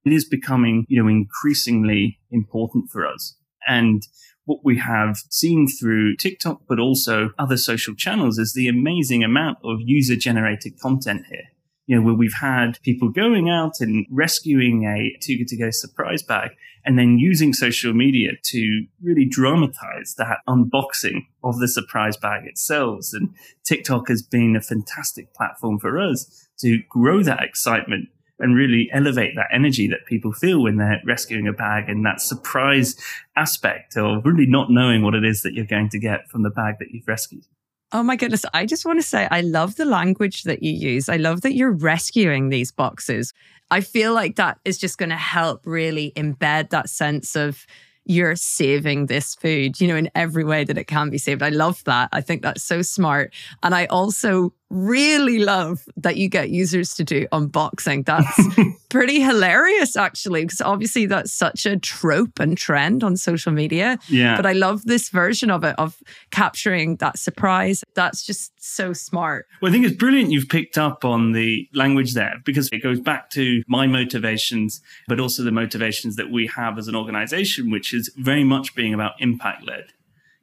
it 0.07 0.15
is 0.15 0.25
becoming, 0.25 0.87
you 0.89 0.99
know, 0.99 1.11
increasingly 1.11 2.19
important 2.31 2.89
for 2.91 3.07
us. 3.07 3.37
And 3.67 4.03
what 4.47 4.61
we 4.65 4.79
have 4.79 5.19
seen 5.29 5.69
through 5.69 6.17
TikTok, 6.17 6.63
but 6.67 6.79
also 6.79 7.33
other 7.39 7.59
social 7.59 7.95
channels 7.95 8.39
is 8.39 8.55
the 8.55 8.67
amazing 8.67 9.23
amount 9.23 9.59
of 9.63 9.81
user 9.83 10.17
generated 10.17 10.81
content 10.81 11.27
here 11.29 11.49
you 11.89 11.97
know, 11.97 12.03
where 12.03 12.15
we've 12.15 12.35
had 12.39 12.79
people 12.83 13.09
going 13.09 13.49
out 13.49 13.81
and 13.81 14.07
rescuing 14.11 14.85
a 14.85 15.17
Too 15.23 15.39
Good 15.39 15.49
To 15.49 15.57
Go 15.57 15.71
surprise 15.71 16.23
bag 16.23 16.51
and 16.85 16.99
then 16.99 17.19
using 17.19 17.55
social 17.55 17.95
media 17.95 18.33
to 18.45 18.85
really 19.03 19.25
dramatize 19.25 20.15
that 20.19 20.41
unboxing 20.47 21.27
of 21.43 21.59
the 21.61 21.67
surprise 21.67 22.19
bag 22.19 22.45
itself. 22.45 23.07
And 23.15 23.31
TikTok 23.65 24.09
has 24.09 24.23
been 24.23 24.55
a 24.55 24.61
fantastic 24.61 25.33
platform 25.33 25.79
for 25.79 25.99
us 25.99 26.49
to 26.59 26.79
grow 26.91 27.23
that 27.23 27.43
excitement 27.43 28.11
and 28.39 28.55
really 28.55 28.91
elevate 28.93 29.35
that 29.37 29.49
energy 29.51 29.89
that 29.89 30.05
people 30.07 30.33
feel 30.33 30.63
when 30.63 30.77
they're 30.77 31.01
rescuing 31.07 31.49
a 31.49 31.53
bag 31.55 31.89
and 31.89 32.05
that 32.05 32.21
surprise 32.21 32.97
aspect 33.35 33.97
of 33.97 34.27
really 34.27 34.47
not 34.47 34.71
knowing 34.71 35.01
what 35.01 35.15
it 35.15 35.25
is 35.25 35.41
that 35.43 35.55
you're 35.55 35.65
going 35.65 35.89
to 35.89 35.99
get 35.99 36.29
from 36.29 36.43
the 36.43 36.51
bag 36.51 36.75
that 36.81 36.91
you've 36.91 37.09
rescued. 37.09 37.45
Oh 37.91 38.03
my 38.03 38.17
goodness. 38.17 38.45
I 38.53 38.67
just 38.67 38.85
want 38.85 38.99
to 38.99 39.07
say, 39.07 39.27
I 39.31 39.41
love 39.41 39.77
the 39.77 39.87
language 39.87 40.43
that 40.43 40.63
you 40.63 40.73
use. 40.73 41.09
I 41.09 41.17
love 41.17 41.41
that 41.41 41.55
you're 41.55 41.73
rescuing 41.73 42.51
these 42.51 42.71
boxes. 42.71 43.33
I 43.71 43.81
feel 43.81 44.13
like 44.13 44.37
that 44.37 44.59
is 44.65 44.77
just 44.77 44.99
going 44.99 45.09
to 45.09 45.17
help 45.17 45.63
really 45.65 46.13
embed 46.15 46.71
that 46.71 46.91
sense 46.91 47.35
of 47.35 47.67
you're 48.05 48.37
saving 48.37 49.07
this 49.07 49.35
food, 49.35 49.81
you 49.81 49.89
know, 49.89 49.97
in 49.97 50.11
every 50.15 50.45
way 50.45 50.65
that 50.65 50.79
it 50.79 50.85
can 50.85 51.11
be 51.11 51.19
saved. 51.19 51.43
I 51.43 51.51
love 51.51 51.83
that. 51.85 52.09
I 52.13 52.21
think 52.21 52.43
that's 52.43 52.63
so 52.63 52.83
smart. 52.83 53.33
And 53.63 53.75
I 53.75 53.87
also 53.87 54.53
really 54.71 55.39
love 55.39 55.85
that 55.97 56.17
you 56.17 56.29
get 56.29 56.51
users 56.51 56.95
to 56.95 57.05
do 57.05 57.27
unboxing. 57.33 58.05
That's 58.05 58.79
pretty 58.89 59.21
hilarious, 59.21 59.97
actually, 59.97 60.45
because 60.45 60.61
obviously 60.61 61.07
that's 61.07 61.33
such 61.33 61.67
a 61.67 61.79
trope 61.79 62.39
and 62.39 62.57
trend 62.57 63.03
on 63.03 63.17
social 63.17 63.53
media. 63.53 63.99
Yeah. 64.09 64.37
But 64.37 64.47
I 64.47 64.53
love 64.53 64.85
this 64.85 65.09
version 65.09 65.51
of 65.51 65.65
it, 65.65 65.75
of 65.79 66.03
capturing 66.31 66.97
that 66.97 67.19
surprise. 67.19 67.83
That's 67.95 68.25
just 68.25 68.53
so 68.63 68.93
smart. 68.93 69.47
Well, 69.61 69.71
I 69.71 69.73
think 69.73 69.87
it's 69.87 69.97
brilliant 69.97 70.31
you've 70.31 70.49
picked 70.49 70.77
up 70.79 71.05
on 71.05 71.33
the 71.33 71.69
language 71.73 72.15
there 72.15 72.35
because 72.45 72.69
it 72.73 72.83
goes 72.83 73.01
back 73.01 73.31
to 73.31 73.63
my 73.67 73.87
motivations, 73.87 74.81
but 75.07 75.21
also 75.21 75.43
the 75.43 75.53
motivations 75.53 76.17
that 76.17 76.31
we 76.31 76.47
have 76.49 76.79
as 76.79 76.89
an 76.89 76.97
organization, 76.97 77.71
which 77.71 77.95
is 77.95 78.11
very 78.17 78.45
much 78.45 78.75
being 78.75 78.93
about 78.93 79.13
impact 79.21 79.67
led 79.67 79.93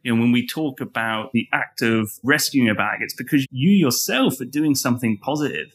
you 0.05 0.13
know, 0.13 0.21
when 0.21 0.31
we 0.31 0.45
talk 0.45 0.79
about 0.79 1.31
the 1.33 1.47
act 1.51 1.81
of 1.81 2.11
rescuing 2.23 2.69
a 2.69 2.75
bag, 2.75 2.99
it's 3.01 3.15
because 3.15 3.47
you 3.49 3.71
yourself 3.71 4.39
are 4.39 4.45
doing 4.45 4.75
something 4.75 5.17
positive 5.17 5.71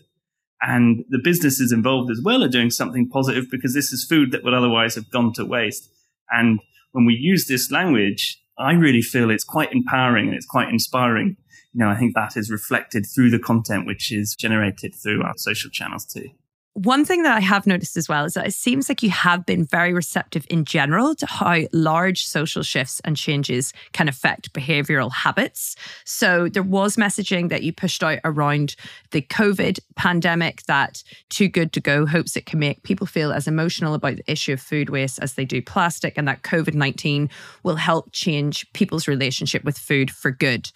and 0.63 1.05
the 1.09 1.19
businesses 1.23 1.73
involved 1.73 2.13
as 2.13 2.21
well 2.23 2.45
are 2.45 2.49
doing 2.49 2.71
something 2.71 3.09
positive 3.09 3.51
because 3.51 3.75
this 3.75 3.93
is 3.93 4.05
food 4.05 4.31
that 4.31 4.45
would 4.45 4.55
otherwise 4.55 4.95
have 4.95 5.11
gone 5.11 5.33
to 5.33 5.45
waste. 5.45 5.91
And 6.31 6.61
when 6.93 7.07
we 7.07 7.15
use 7.15 7.47
this 7.49 7.73
language, 7.73 8.41
I 8.57 8.75
really 8.75 9.03
feel 9.03 9.31
it's 9.31 9.43
quite 9.43 9.73
empowering 9.73 10.29
and 10.29 10.37
it's 10.37 10.47
quite 10.47 10.69
inspiring. 10.69 11.37
You 11.73 11.81
know, 11.81 11.89
I 11.89 11.97
think 11.97 12.15
that 12.15 12.37
is 12.37 12.53
reflected 12.53 13.07
through 13.13 13.31
the 13.31 13.39
content 13.41 13.85
which 13.85 14.13
is 14.13 14.37
generated 14.37 14.95
through 14.95 15.25
our 15.25 15.35
social 15.39 15.71
channels 15.71 16.05
too. 16.05 16.29
One 16.75 17.05
thing 17.05 17.25
that 17.25 17.37
I 17.37 17.41
have 17.41 17.67
noticed 17.67 17.97
as 17.97 18.09
well 18.09 18.25
is 18.25 18.35
that 18.35 18.47
it 18.47 18.55
seems 18.55 18.89
like 18.89 19.03
you 19.03 19.11
have 19.11 19.45
been 19.45 19.65
very 19.65 19.93
receptive 19.93 20.47
in 20.49 20.65
general 20.65 21.17
to 21.17 21.27
how 21.27 21.63
large 21.73 22.25
social 22.25 22.63
shifts 22.63 23.01
and 23.05 23.17
changes 23.17 23.73
can 23.93 24.07
affect 24.07 24.53
behavioral 24.53 25.11
habits. 25.11 25.75
So 26.05 26.49
there 26.49 26.63
was 26.63 26.95
messaging 26.95 27.49
that 27.49 27.65
you 27.65 27.73
pushed 27.73 28.05
out 28.05 28.21
around 28.25 28.77
the 29.11 29.21
COVID 29.21 29.81
pandemic 29.97 30.63
that 30.67 31.03
Too 31.29 31.49
Good 31.49 31.73
to 31.73 31.81
Go 31.81 32.07
hopes 32.07 32.37
it 32.37 32.47
can 32.47 32.61
make 32.61 32.85
people 32.85 33.07
feel 33.07 33.33
as 33.33 33.49
emotional 33.49 33.95
about 33.95 34.17
the 34.17 34.31
issue 34.31 34.53
of 34.53 34.61
food 34.61 34.91
waste 34.91 35.19
as 35.21 35.35
they 35.35 35.45
do 35.45 35.61
plastic, 35.61 36.17
and 36.17 36.29
that 36.29 36.43
COVID 36.43 36.75
19 36.75 37.29
will 37.65 37.77
help 37.77 38.13
change 38.13 38.73
people's 38.75 39.09
relationship 39.09 39.65
with 39.65 39.77
food 39.77 40.09
for 40.09 40.31
good. 40.31 40.71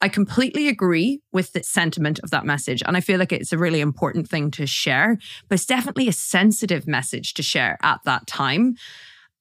I 0.00 0.08
completely 0.08 0.68
agree 0.68 1.20
with 1.32 1.52
the 1.52 1.62
sentiment 1.62 2.20
of 2.22 2.30
that 2.30 2.44
message. 2.44 2.82
And 2.86 2.96
I 2.96 3.00
feel 3.00 3.18
like 3.18 3.32
it's 3.32 3.52
a 3.52 3.58
really 3.58 3.80
important 3.80 4.28
thing 4.28 4.50
to 4.52 4.66
share, 4.66 5.18
but 5.48 5.54
it's 5.54 5.66
definitely 5.66 6.06
a 6.08 6.12
sensitive 6.12 6.86
message 6.86 7.34
to 7.34 7.42
share 7.42 7.78
at 7.82 8.00
that 8.04 8.26
time. 8.26 8.76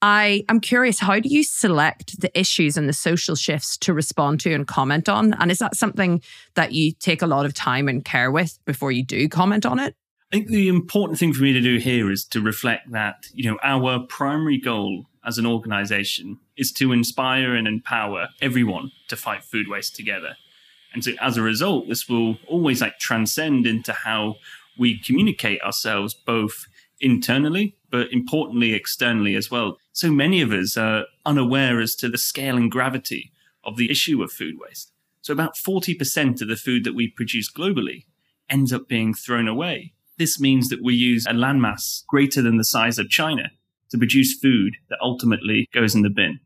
I 0.02 0.44
am 0.50 0.60
curious, 0.60 1.00
how 1.00 1.20
do 1.20 1.30
you 1.30 1.44
select 1.44 2.22
the 2.22 2.38
issues 2.38 2.78
and 2.78 2.88
the 2.88 2.94
social 2.94 3.36
shifts 3.36 3.78
to 3.80 3.94
respond 3.94 4.40
to 4.42 4.54
and 4.54 4.68
comment 4.68 5.10
on? 5.10 5.34
And 5.34 5.52
is 5.52 5.60
that 5.60 5.76
something 5.76 6.22
that 6.54 6.74
you 6.74 6.92
take 6.94 7.22
a 7.22 7.28
lot 7.28 7.46
of 7.46 7.54
time 7.54 7.88
and 7.88 8.06
care 8.06 8.32
with 8.32 8.58
before 8.66 8.92
you 8.92 9.04
do 9.04 9.28
comment 9.28 9.66
on 9.66 9.80
it? 9.80 9.96
I 10.32 10.38
think 10.38 10.48
the 10.48 10.68
important 10.68 11.20
thing 11.20 11.34
for 11.34 11.44
me 11.44 11.54
to 11.54 11.62
do 11.62 11.78
here 11.78 12.12
is 12.12 12.26
to 12.26 12.42
reflect 12.42 12.92
that, 12.92 13.28
you 13.34 13.50
know, 13.50 13.58
our 13.64 14.00
primary 14.00 14.60
goal 14.60 15.06
as 15.26 15.38
an 15.38 15.46
organization 15.46 16.40
is 16.58 16.72
to 16.74 16.92
inspire 16.92 17.56
and 17.56 17.68
empower 17.68 18.30
everyone 18.42 18.92
to 19.08 19.16
fight 19.16 19.44
food 19.44 19.68
waste 19.68 19.96
together. 19.96 20.36
And 20.96 21.04
so 21.04 21.12
as 21.22 21.36
a 21.36 21.42
result, 21.42 21.90
this 21.90 22.08
will 22.08 22.38
always 22.48 22.80
like 22.80 22.98
transcend 23.00 23.68
into 23.68 23.92
how 23.92 24.36
we 24.80 24.98
communicate 24.98 25.62
ourselves 25.62 26.14
both 26.14 26.68
internally, 27.02 27.76
but 27.92 28.14
importantly 28.14 28.74
externally 28.74 29.36
as 29.36 29.52
well. 29.52 29.78
So 29.92 30.10
many 30.10 30.42
of 30.42 30.54
us 30.54 30.78
are 30.78 31.04
unaware 31.26 31.82
as 31.82 31.96
to 31.96 32.08
the 32.08 32.18
scale 32.18 32.56
and 32.56 32.72
gravity 32.72 33.34
of 33.66 33.76
the 33.76 33.92
issue 33.92 34.24
of 34.24 34.32
food 34.32 34.56
waste. 34.58 34.94
So 35.22 35.34
about 35.34 35.56
40% 35.56 36.42
of 36.42 36.48
the 36.48 36.56
food 36.56 36.86
that 36.86 36.96
we 36.96 37.10
produce 37.10 37.52
globally 37.52 38.06
ends 38.50 38.72
up 38.72 38.88
being 38.88 39.14
thrown 39.14 39.50
away. 39.50 39.96
This 40.18 40.40
means 40.40 40.70
that 40.70 40.82
we 40.82 40.94
use 40.94 41.26
a 41.26 41.34
landmass 41.34 42.06
greater 42.08 42.42
than 42.42 42.56
the 42.56 42.64
size 42.64 42.98
of 42.98 43.10
China 43.10 43.52
to 43.90 43.98
produce 43.98 44.40
food 44.40 44.76
that 44.90 45.00
ultimately 45.02 45.68
goes 45.74 45.94
in 45.94 46.04
the 46.04 46.10
bin. 46.10 46.40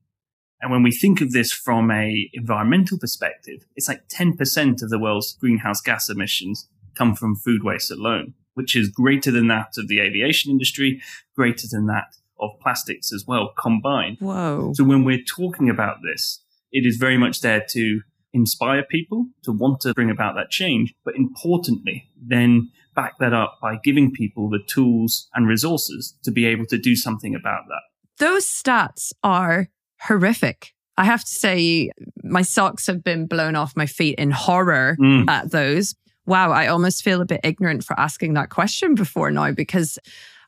And 0.62 0.72
when 0.72 0.84
we 0.84 0.92
think 0.92 1.22
of 1.22 1.32
this 1.32 1.52
from 1.52 1.90
a 1.90 2.30
environmental 2.34 3.00
perspective, 3.00 3.66
it's 3.76 3.88
like 3.88 4.08
10% 4.10 4.84
of 4.84 4.90
the 4.90 5.00
world's 5.00 5.34
greenhouse 5.34 5.82
gas 5.82 6.10
emissions 6.10 6.68
come 6.96 7.16
from 7.16 7.36
food 7.36 7.64
waste 7.64 7.92
alone, 7.92 8.34
which 8.56 8.76
is 8.76 8.90
greater 8.90 9.32
than 9.32 9.48
that 9.48 9.78
of 9.78 9.88
the 9.88 10.00
aviation 10.00 10.52
industry, 10.52 11.02
greater 11.36 11.68
than 11.70 11.88
that 11.88 12.16
of 12.40 12.52
plastics 12.62 13.14
as 13.14 13.26
well 13.26 13.54
combined. 13.58 14.18
Whoa. 14.20 14.74
So 14.76 14.84
when 14.84 15.04
we're 15.04 15.24
talking 15.24 15.70
about 15.70 15.98
this, 16.04 16.42
it 16.72 16.86
is 16.86 16.98
very 16.98 17.18
much 17.18 17.42
there 17.42 17.66
to 17.72 18.02
inspire 18.34 18.84
people 18.84 19.28
to 19.44 19.52
want 19.52 19.82
to 19.82 19.94
bring 19.94 20.10
about 20.10 20.36
that 20.36 20.50
change, 20.50 20.94
but 21.04 21.16
importantly, 21.16 22.10
then 22.22 22.70
back 22.96 23.18
that 23.20 23.34
up 23.34 23.60
by 23.62 23.78
giving 23.84 24.12
people 24.12 24.50
the 24.50 24.60
tools 24.68 25.30
and 25.34 25.48
resources 25.48 26.16
to 26.24 26.32
be 26.32 26.46
able 26.46 26.66
to 26.66 26.78
do 26.78 26.96
something 26.96 27.34
about 27.34 27.64
that. 27.68 27.82
Those 28.18 28.46
stats 28.46 29.14
are 29.24 29.70
horrific. 30.00 30.74
I 30.98 31.06
have 31.06 31.24
to 31.24 31.32
say, 31.32 31.92
my 32.24 32.42
socks 32.42 32.88
have 32.88 33.04
been 33.04 33.26
blown 33.26 33.56
off 33.56 33.76
my 33.76 33.86
feet 33.86 34.16
in 34.20 34.32
horror 34.32 34.98
mm. 35.00 35.30
at 35.30 35.52
those. 35.52 35.96
Wow, 36.26 36.52
I 36.52 36.68
almost 36.68 37.04
feel 37.04 37.22
a 37.22 37.26
bit 37.26 37.40
ignorant 37.44 37.84
for 37.84 37.98
asking 38.00 38.34
that 38.34 38.50
question 38.50 38.96
before 38.96 39.32
now 39.32 39.52
because 39.52 39.98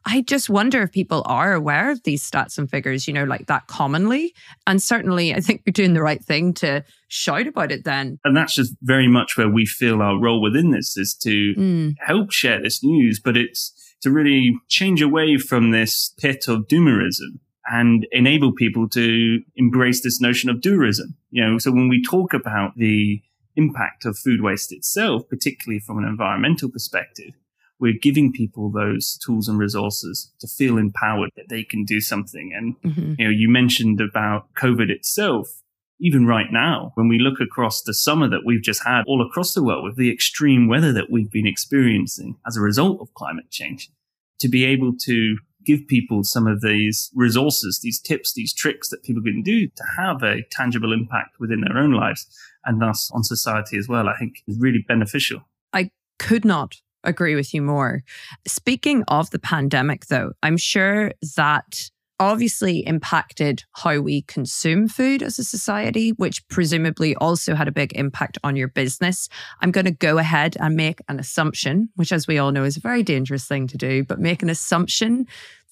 I 0.05 0.21
just 0.21 0.49
wonder 0.49 0.81
if 0.81 0.91
people 0.91 1.21
are 1.25 1.53
aware 1.53 1.91
of 1.91 2.03
these 2.03 2.29
stats 2.29 2.57
and 2.57 2.69
figures, 2.69 3.07
you 3.07 3.13
know, 3.13 3.23
like 3.23 3.47
that 3.47 3.67
commonly. 3.67 4.33
And 4.65 4.81
certainly, 4.81 5.33
I 5.33 5.39
think 5.39 5.61
you're 5.65 5.71
doing 5.71 5.93
the 5.93 6.01
right 6.01 6.23
thing 6.23 6.53
to 6.55 6.83
shout 7.07 7.47
about 7.47 7.71
it 7.71 7.83
then. 7.83 8.19
And 8.23 8.35
that's 8.35 8.55
just 8.55 8.75
very 8.81 9.07
much 9.07 9.37
where 9.37 9.49
we 9.49 9.65
feel 9.65 10.01
our 10.01 10.19
role 10.19 10.41
within 10.41 10.71
this 10.71 10.97
is 10.97 11.15
to 11.21 11.53
mm. 11.55 11.95
help 11.99 12.31
share 12.31 12.61
this 12.61 12.83
news, 12.83 13.21
but 13.23 13.37
it's 13.37 13.73
to 14.01 14.11
really 14.11 14.53
change 14.67 15.01
away 15.01 15.37
from 15.37 15.71
this 15.71 16.13
pit 16.19 16.45
of 16.47 16.67
doomerism 16.67 17.39
and 17.69 18.07
enable 18.11 18.51
people 18.51 18.89
to 18.89 19.43
embrace 19.55 20.01
this 20.01 20.19
notion 20.19 20.49
of 20.49 20.61
tourism. 20.61 21.15
You 21.29 21.45
know, 21.45 21.57
so 21.57 21.71
when 21.71 21.89
we 21.89 22.03
talk 22.03 22.33
about 22.33 22.75
the 22.77 23.21
impact 23.55 24.05
of 24.05 24.17
food 24.17 24.41
waste 24.41 24.71
itself, 24.71 25.27
particularly 25.29 25.79
from 25.79 25.97
an 25.97 26.05
environmental 26.05 26.69
perspective, 26.69 27.33
we're 27.79 27.97
giving 27.99 28.31
people 28.31 28.71
those 28.71 29.17
tools 29.17 29.47
and 29.47 29.57
resources 29.57 30.31
to 30.39 30.47
feel 30.47 30.77
empowered 30.77 31.31
that 31.35 31.49
they 31.49 31.63
can 31.63 31.83
do 31.83 31.99
something. 31.99 32.53
And, 32.55 32.75
mm-hmm. 32.81 33.15
you 33.17 33.25
know, 33.25 33.31
you 33.31 33.49
mentioned 33.49 33.99
about 33.99 34.53
COVID 34.53 34.89
itself. 34.89 35.61
Even 36.03 36.25
right 36.25 36.51
now, 36.51 36.93
when 36.95 37.07
we 37.07 37.19
look 37.19 37.39
across 37.39 37.83
the 37.83 37.93
summer 37.93 38.27
that 38.27 38.41
we've 38.43 38.63
just 38.63 38.83
had 38.83 39.03
all 39.05 39.23
across 39.23 39.53
the 39.53 39.63
world 39.63 39.83
with 39.83 39.97
the 39.97 40.11
extreme 40.11 40.67
weather 40.67 40.91
that 40.91 41.11
we've 41.11 41.29
been 41.29 41.45
experiencing 41.45 42.37
as 42.47 42.57
a 42.57 42.61
result 42.61 42.99
of 43.01 43.13
climate 43.13 43.51
change, 43.51 43.91
to 44.39 44.49
be 44.49 44.65
able 44.65 44.93
to 45.01 45.37
give 45.65 45.87
people 45.87 46.23
some 46.23 46.47
of 46.47 46.61
these 46.61 47.11
resources, 47.13 47.79
these 47.81 47.99
tips, 47.99 48.33
these 48.33 48.53
tricks 48.53 48.89
that 48.89 49.03
people 49.03 49.21
can 49.21 49.41
do 49.41 49.67
to 49.67 49.83
have 49.97 50.23
a 50.23 50.43
tangible 50.51 50.93
impact 50.93 51.39
within 51.39 51.61
their 51.61 51.77
own 51.77 51.91
lives 51.91 52.27
and 52.65 52.81
thus 52.81 53.09
on 53.13 53.23
society 53.23 53.77
as 53.77 53.87
well, 53.87 54.07
I 54.07 54.17
think 54.17 54.43
is 54.47 54.57
really 54.59 54.83
beneficial. 54.87 55.41
I 55.73 55.91
could 56.19 56.45
not 56.45 56.75
agree 57.03 57.35
with 57.35 57.53
you 57.53 57.61
more. 57.61 58.03
Speaking 58.47 59.03
of 59.07 59.31
the 59.31 59.39
pandemic, 59.39 60.07
though, 60.07 60.33
I'm 60.43 60.57
sure 60.57 61.13
that 61.35 61.89
obviously 62.21 62.85
impacted 62.85 63.63
how 63.71 63.99
we 63.99 64.21
consume 64.21 64.87
food 64.87 65.23
as 65.23 65.39
a 65.39 65.43
society, 65.43 66.11
which 66.11 66.47
presumably 66.49 67.15
also 67.15 67.55
had 67.55 67.67
a 67.67 67.71
big 67.71 67.91
impact 67.93 68.37
on 68.43 68.55
your 68.55 68.67
business. 68.67 69.27
I'm 69.59 69.71
going 69.71 69.85
to 69.85 69.91
go 69.91 70.19
ahead 70.19 70.55
and 70.59 70.75
make 70.75 70.99
an 71.09 71.19
assumption, 71.19 71.89
which, 71.95 72.11
as 72.11 72.27
we 72.27 72.37
all 72.37 72.51
know, 72.51 72.63
is 72.63 72.77
a 72.77 72.81
very 72.81 73.01
dangerous 73.01 73.47
thing 73.47 73.65
to 73.67 73.77
do, 73.77 74.03
but 74.03 74.19
make 74.19 74.43
an 74.43 74.51
assumption 74.51 75.25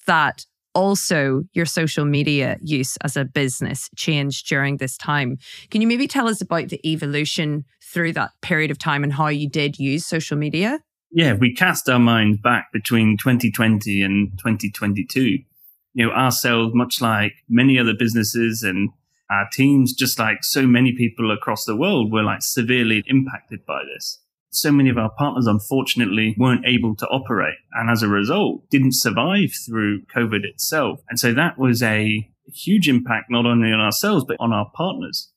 that 0.06 0.44
also 0.74 1.44
your 1.52 1.66
social 1.66 2.04
media 2.04 2.58
use 2.60 2.96
as 2.98 3.16
a 3.16 3.24
business 3.24 3.88
changed 3.94 4.48
during 4.48 4.78
this 4.78 4.96
time. 4.96 5.38
Can 5.70 5.80
you 5.80 5.86
maybe 5.86 6.08
tell 6.08 6.28
us 6.28 6.40
about 6.40 6.68
the 6.68 6.80
evolution 6.84 7.64
through 7.80 8.14
that 8.14 8.32
period 8.42 8.72
of 8.72 8.78
time 8.78 9.04
and 9.04 9.12
how 9.12 9.28
you 9.28 9.48
did 9.48 9.78
use 9.78 10.04
social 10.04 10.36
media? 10.36 10.80
Yeah, 11.12 11.34
we 11.34 11.54
cast 11.54 11.88
our 11.88 11.98
minds 12.00 12.38
back 12.42 12.72
between 12.72 13.16
2020 13.18 14.02
and 14.02 14.32
2022 14.38 15.38
you 15.94 16.06
know, 16.06 16.12
ourselves, 16.12 16.72
much 16.74 17.00
like 17.00 17.32
many 17.48 17.78
other 17.78 17.94
businesses 17.98 18.62
and 18.62 18.90
our 19.30 19.48
teams, 19.52 19.92
just 19.92 20.18
like 20.18 20.42
so 20.42 20.66
many 20.66 20.92
people 20.92 21.30
across 21.30 21.64
the 21.64 21.76
world, 21.76 22.12
were 22.12 22.22
like 22.22 22.42
severely 22.42 23.02
impacted 23.06 23.64
by 23.64 23.82
this. 23.84 24.18
So 24.50 24.72
many 24.72 24.90
of 24.90 24.98
our 24.98 25.10
partners, 25.10 25.46
unfortunately, 25.46 26.34
weren't 26.36 26.66
able 26.66 26.96
to 26.96 27.06
operate 27.06 27.58
and 27.72 27.88
as 27.88 28.02
a 28.02 28.08
result 28.08 28.68
didn't 28.68 28.94
survive 28.94 29.52
through 29.64 30.02
COVID 30.06 30.44
itself. 30.44 31.00
And 31.08 31.20
so 31.20 31.32
that 31.34 31.56
was 31.56 31.82
a 31.82 32.28
huge 32.52 32.88
impact, 32.88 33.30
not 33.30 33.46
only 33.46 33.72
on 33.72 33.80
ourselves, 33.80 34.24
but 34.26 34.36
on 34.40 34.52
our 34.52 34.68
partners. 34.74 35.30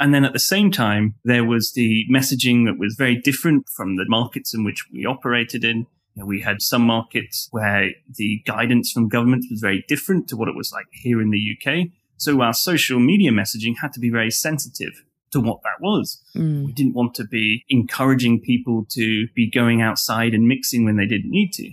And 0.00 0.14
then 0.14 0.24
at 0.24 0.32
the 0.32 0.38
same 0.38 0.70
time, 0.70 1.14
there 1.24 1.44
was 1.44 1.72
the 1.72 2.06
messaging 2.10 2.64
that 2.64 2.78
was 2.78 2.96
very 2.98 3.16
different 3.16 3.68
from 3.68 3.96
the 3.96 4.06
markets 4.08 4.54
in 4.54 4.64
which 4.64 4.86
we 4.92 5.04
operated 5.04 5.62
in. 5.62 5.86
You 6.14 6.22
know, 6.22 6.26
we 6.26 6.40
had 6.40 6.60
some 6.60 6.82
markets 6.82 7.48
where 7.50 7.90
the 8.12 8.42
guidance 8.46 8.92
from 8.92 9.08
government 9.08 9.44
was 9.50 9.60
very 9.60 9.84
different 9.88 10.28
to 10.28 10.36
what 10.36 10.48
it 10.48 10.56
was 10.56 10.72
like 10.72 10.86
here 10.90 11.20
in 11.20 11.30
the 11.30 11.56
UK. 11.56 11.88
So 12.16 12.42
our 12.42 12.52
social 12.52 12.98
media 12.98 13.30
messaging 13.30 13.76
had 13.80 13.92
to 13.94 14.00
be 14.00 14.10
very 14.10 14.30
sensitive 14.30 15.04
to 15.32 15.40
what 15.40 15.62
that 15.62 15.80
was. 15.80 16.22
Mm. 16.36 16.66
We 16.66 16.72
didn't 16.72 16.94
want 16.94 17.14
to 17.14 17.24
be 17.24 17.64
encouraging 17.68 18.40
people 18.40 18.86
to 18.90 19.28
be 19.34 19.50
going 19.50 19.80
outside 19.80 20.34
and 20.34 20.46
mixing 20.46 20.84
when 20.84 20.96
they 20.96 21.06
didn't 21.06 21.30
need 21.30 21.52
to. 21.54 21.72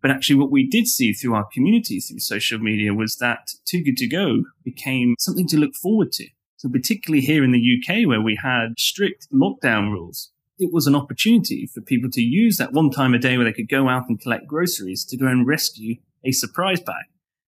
But 0.00 0.10
actually 0.10 0.36
what 0.36 0.50
we 0.50 0.66
did 0.66 0.88
see 0.88 1.12
through 1.12 1.34
our 1.34 1.46
community 1.52 2.00
through 2.00 2.18
social 2.18 2.58
media 2.58 2.92
was 2.92 3.16
that 3.16 3.52
Too 3.64 3.82
Good 3.82 3.96
To 3.98 4.08
Go 4.08 4.42
became 4.64 5.14
something 5.18 5.46
to 5.48 5.56
look 5.56 5.74
forward 5.74 6.10
to. 6.12 6.26
So 6.56 6.68
particularly 6.68 7.24
here 7.24 7.44
in 7.44 7.52
the 7.52 7.58
UK 7.58 8.06
where 8.06 8.20
we 8.20 8.38
had 8.42 8.78
strict 8.78 9.28
lockdown 9.32 9.92
rules, 9.92 10.31
it 10.62 10.72
was 10.72 10.86
an 10.86 10.94
opportunity 10.94 11.66
for 11.66 11.80
people 11.80 12.10
to 12.10 12.20
use 12.20 12.56
that 12.56 12.72
one 12.72 12.90
time 12.90 13.14
a 13.14 13.18
day 13.18 13.36
where 13.36 13.44
they 13.44 13.52
could 13.52 13.68
go 13.68 13.88
out 13.88 14.08
and 14.08 14.20
collect 14.20 14.46
groceries 14.46 15.04
to 15.06 15.16
go 15.16 15.26
and 15.26 15.46
rescue 15.46 15.96
a 16.24 16.32
surprise 16.32 16.80
bag. 16.80 17.04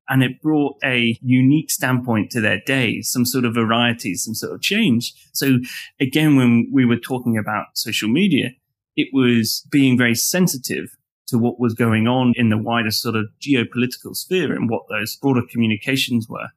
And 0.08 0.22
it 0.22 0.42
brought 0.42 0.76
a 0.84 1.18
unique 1.22 1.70
standpoint 1.70 2.30
to 2.32 2.40
their 2.40 2.60
day, 2.66 3.00
some 3.00 3.24
sort 3.24 3.46
of 3.46 3.54
variety, 3.54 4.14
some 4.16 4.34
sort 4.34 4.52
of 4.52 4.60
change. 4.60 5.14
So 5.32 5.58
again, 5.98 6.36
when 6.36 6.68
we 6.70 6.84
were 6.84 6.98
talking 6.98 7.38
about 7.38 7.66
social 7.74 8.08
media, 8.08 8.50
it 8.96 9.08
was 9.12 9.66
being 9.70 9.96
very 9.96 10.14
sensitive 10.14 10.96
to 11.28 11.38
what 11.38 11.58
was 11.58 11.72
going 11.72 12.06
on 12.06 12.34
in 12.36 12.50
the 12.50 12.58
wider 12.58 12.90
sort 12.90 13.16
of 13.16 13.26
geopolitical 13.40 14.14
sphere 14.14 14.52
and 14.52 14.68
what 14.68 14.82
those 14.90 15.16
broader 15.16 15.42
communications 15.50 16.28
were 16.28 16.48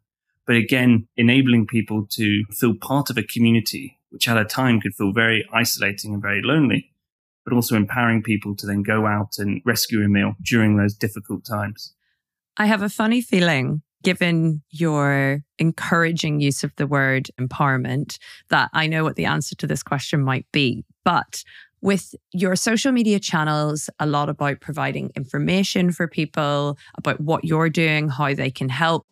but 0.48 0.56
again, 0.56 1.08
enabling 1.18 1.68
people 1.68 2.08
to 2.12 2.46
feel 2.52 2.74
part 2.74 3.10
of 3.10 3.18
a 3.18 3.24
community, 3.24 3.97
which 4.10 4.28
at 4.28 4.38
a 4.38 4.46
time 4.46 4.80
could 4.80 4.96
feel 4.96 5.12
very 5.12 5.48
isolating 5.54 6.14
and 6.14 6.22
very 6.22 6.42
lonely, 6.42 6.92
but 7.44 7.54
also 7.54 7.76
empowering 7.76 8.24
people 8.24 8.56
to 8.56 8.66
then 8.66 8.84
go 8.84 9.06
out 9.06 9.38
and 9.38 9.62
rescue 9.66 10.04
a 10.04 10.08
meal 10.08 10.36
during 10.42 10.78
those 10.78 10.96
difficult 10.96 11.46
times. 11.46 11.94
I 12.58 12.66
have 12.66 12.82
a 12.82 12.90
funny 12.90 13.22
feeling 13.22 13.84
given 14.04 14.62
your 14.70 15.44
encouraging 15.60 16.40
use 16.40 16.64
of 16.64 16.74
the 16.78 16.88
word 16.88 17.30
empowerment, 17.40 18.18
that 18.50 18.70
I 18.74 18.88
know 18.88 19.04
what 19.04 19.16
the 19.16 19.26
answer 19.26 19.56
to 19.56 19.68
this 19.68 19.84
question 19.84 20.24
might 20.24 20.46
be. 20.52 20.86
But 21.04 21.44
with 21.82 22.16
your 22.32 22.56
social 22.56 22.92
media 22.92 23.20
channels, 23.20 23.90
a 24.00 24.06
lot 24.06 24.30
about 24.30 24.62
providing 24.62 25.12
information 25.16 25.92
for 25.92 26.08
people 26.08 26.78
about 26.98 27.20
what 27.20 27.44
you're 27.44 27.70
doing, 27.70 28.10
how 28.10 28.34
they 28.34 28.52
can 28.52 28.70
help. 28.70 29.06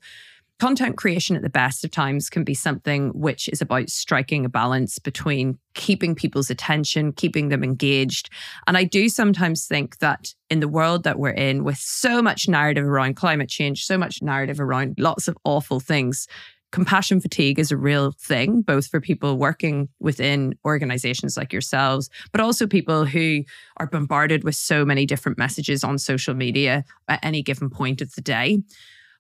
Content 0.58 0.96
creation 0.96 1.36
at 1.36 1.42
the 1.42 1.50
best 1.50 1.84
of 1.84 1.92
times 1.92 2.30
can 2.30 2.46
be 2.46 2.54
something 2.54 3.10
which 3.10 3.50
is 3.50 3.62
about 3.62 3.90
striking 3.90 4.46
a 4.46 4.50
balance 4.50 5.00
between 5.00 5.60
keeping 5.74 6.16
people's 6.16 6.50
attention, 6.50 7.12
keeping 7.12 7.50
them 7.50 7.62
engaged. 7.62 8.30
And 8.66 8.78
I 8.78 8.86
do 8.86 9.10
sometimes 9.10 9.68
think 9.68 9.98
that 10.00 10.34
in 10.50 10.62
the 10.62 10.70
world 10.70 11.04
that 11.04 11.20
we're 11.20 11.32
in, 11.32 11.66
with 11.66 11.78
so 11.78 12.22
much 12.22 12.48
narrative 12.48 12.86
around 12.86 13.18
climate 13.18 13.50
change, 13.50 13.84
so 13.84 13.98
much 13.98 14.22
narrative 14.22 14.62
around 14.62 14.96
lots 14.98 15.28
of 15.28 15.38
awful 15.44 15.82
things, 15.82 16.26
compassion 16.72 17.20
fatigue 17.20 17.60
is 17.60 17.72
a 17.72 17.78
real 17.78 18.14
thing, 18.14 18.62
both 18.62 18.88
for 18.88 19.02
people 19.02 19.38
working 19.38 19.90
within 20.00 20.54
organizations 20.64 21.36
like 21.36 21.52
yourselves, 21.52 22.10
but 22.32 22.40
also 22.40 22.66
people 22.66 23.04
who 23.04 23.44
are 23.78 23.88
bombarded 23.88 24.46
with 24.46 24.56
so 24.56 24.86
many 24.86 25.06
different 25.06 25.38
messages 25.38 25.84
on 25.84 25.98
social 25.98 26.34
media 26.34 26.86
at 27.10 27.20
any 27.24 27.42
given 27.42 27.70
point 27.70 28.02
of 28.02 28.14
the 28.16 28.22
day. 28.22 28.60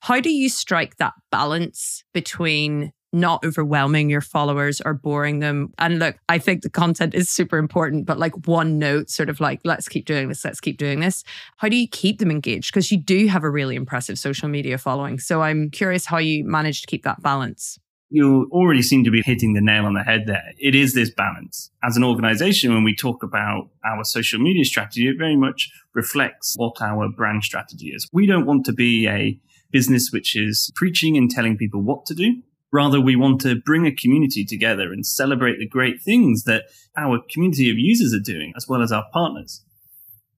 How 0.05 0.19
do 0.19 0.29
you 0.29 0.49
strike 0.49 0.97
that 0.97 1.13
balance 1.31 2.03
between 2.13 2.91
not 3.11 3.43
overwhelming 3.43 4.07
your 4.07 4.21
followers 4.21 4.81
or 4.81 4.93
boring 4.93 5.39
them. 5.39 5.73
And 5.79 5.97
look, 5.99 6.17
I 6.27 6.37
think 6.37 6.61
the 6.61 6.69
content 6.69 7.15
is 7.15 7.29
super 7.29 7.57
important, 7.57 8.05
but 8.05 8.19
like 8.19 8.45
one 8.45 8.77
note, 8.77 9.09
sort 9.09 9.29
of 9.29 9.39
like, 9.39 9.61
let's 9.63 9.87
keep 9.87 10.05
doing 10.05 10.27
this, 10.27 10.43
let's 10.43 10.59
keep 10.59 10.77
doing 10.77 10.99
this. 10.99 11.23
How 11.57 11.69
do 11.69 11.77
you 11.77 11.87
keep 11.87 12.19
them 12.19 12.29
engaged? 12.29 12.71
Because 12.71 12.91
you 12.91 12.97
do 12.97 13.25
have 13.27 13.43
a 13.43 13.49
really 13.49 13.75
impressive 13.75 14.19
social 14.19 14.49
media 14.49 14.77
following. 14.77 15.17
So 15.17 15.41
I'm 15.41 15.71
curious 15.71 16.05
how 16.05 16.17
you 16.17 16.43
manage 16.43 16.81
to 16.81 16.87
keep 16.87 17.03
that 17.05 17.23
balance. 17.23 17.79
You 18.09 18.49
already 18.51 18.81
seem 18.81 19.05
to 19.05 19.11
be 19.11 19.23
hitting 19.23 19.53
the 19.53 19.61
nail 19.61 19.85
on 19.85 19.93
the 19.93 20.03
head 20.03 20.25
there. 20.27 20.51
It 20.59 20.75
is 20.75 20.93
this 20.93 21.09
balance. 21.09 21.71
As 21.83 21.97
an 21.97 22.03
organization, 22.03 22.73
when 22.73 22.83
we 22.83 22.95
talk 22.95 23.23
about 23.23 23.69
our 23.83 24.03
social 24.03 24.39
media 24.39 24.65
strategy, 24.65 25.07
it 25.07 25.17
very 25.17 25.37
much 25.37 25.71
reflects 25.95 26.53
what 26.57 26.79
our 26.81 27.09
brand 27.09 27.43
strategy 27.43 27.87
is. 27.87 28.07
We 28.11 28.27
don't 28.27 28.45
want 28.45 28.65
to 28.65 28.73
be 28.73 29.07
a 29.07 29.39
business 29.75 30.09
which 30.09 30.37
is 30.37 30.71
preaching 30.73 31.17
and 31.17 31.29
telling 31.29 31.57
people 31.57 31.81
what 31.81 32.05
to 32.05 32.13
do. 32.13 32.41
Rather, 32.71 33.01
we 33.01 33.17
want 33.17 33.41
to 33.41 33.59
bring 33.65 33.85
a 33.85 33.93
community 33.93 34.45
together 34.45 34.93
and 34.93 35.05
celebrate 35.05 35.57
the 35.59 35.67
great 35.67 36.01
things 36.01 36.45
that 36.45 36.63
our 36.97 37.19
community 37.29 37.69
of 37.69 37.77
users 37.77 38.13
are 38.13 38.31
doing, 38.33 38.53
as 38.55 38.69
well 38.69 38.81
as 38.81 38.93
our 38.93 39.03
partners. 39.11 39.65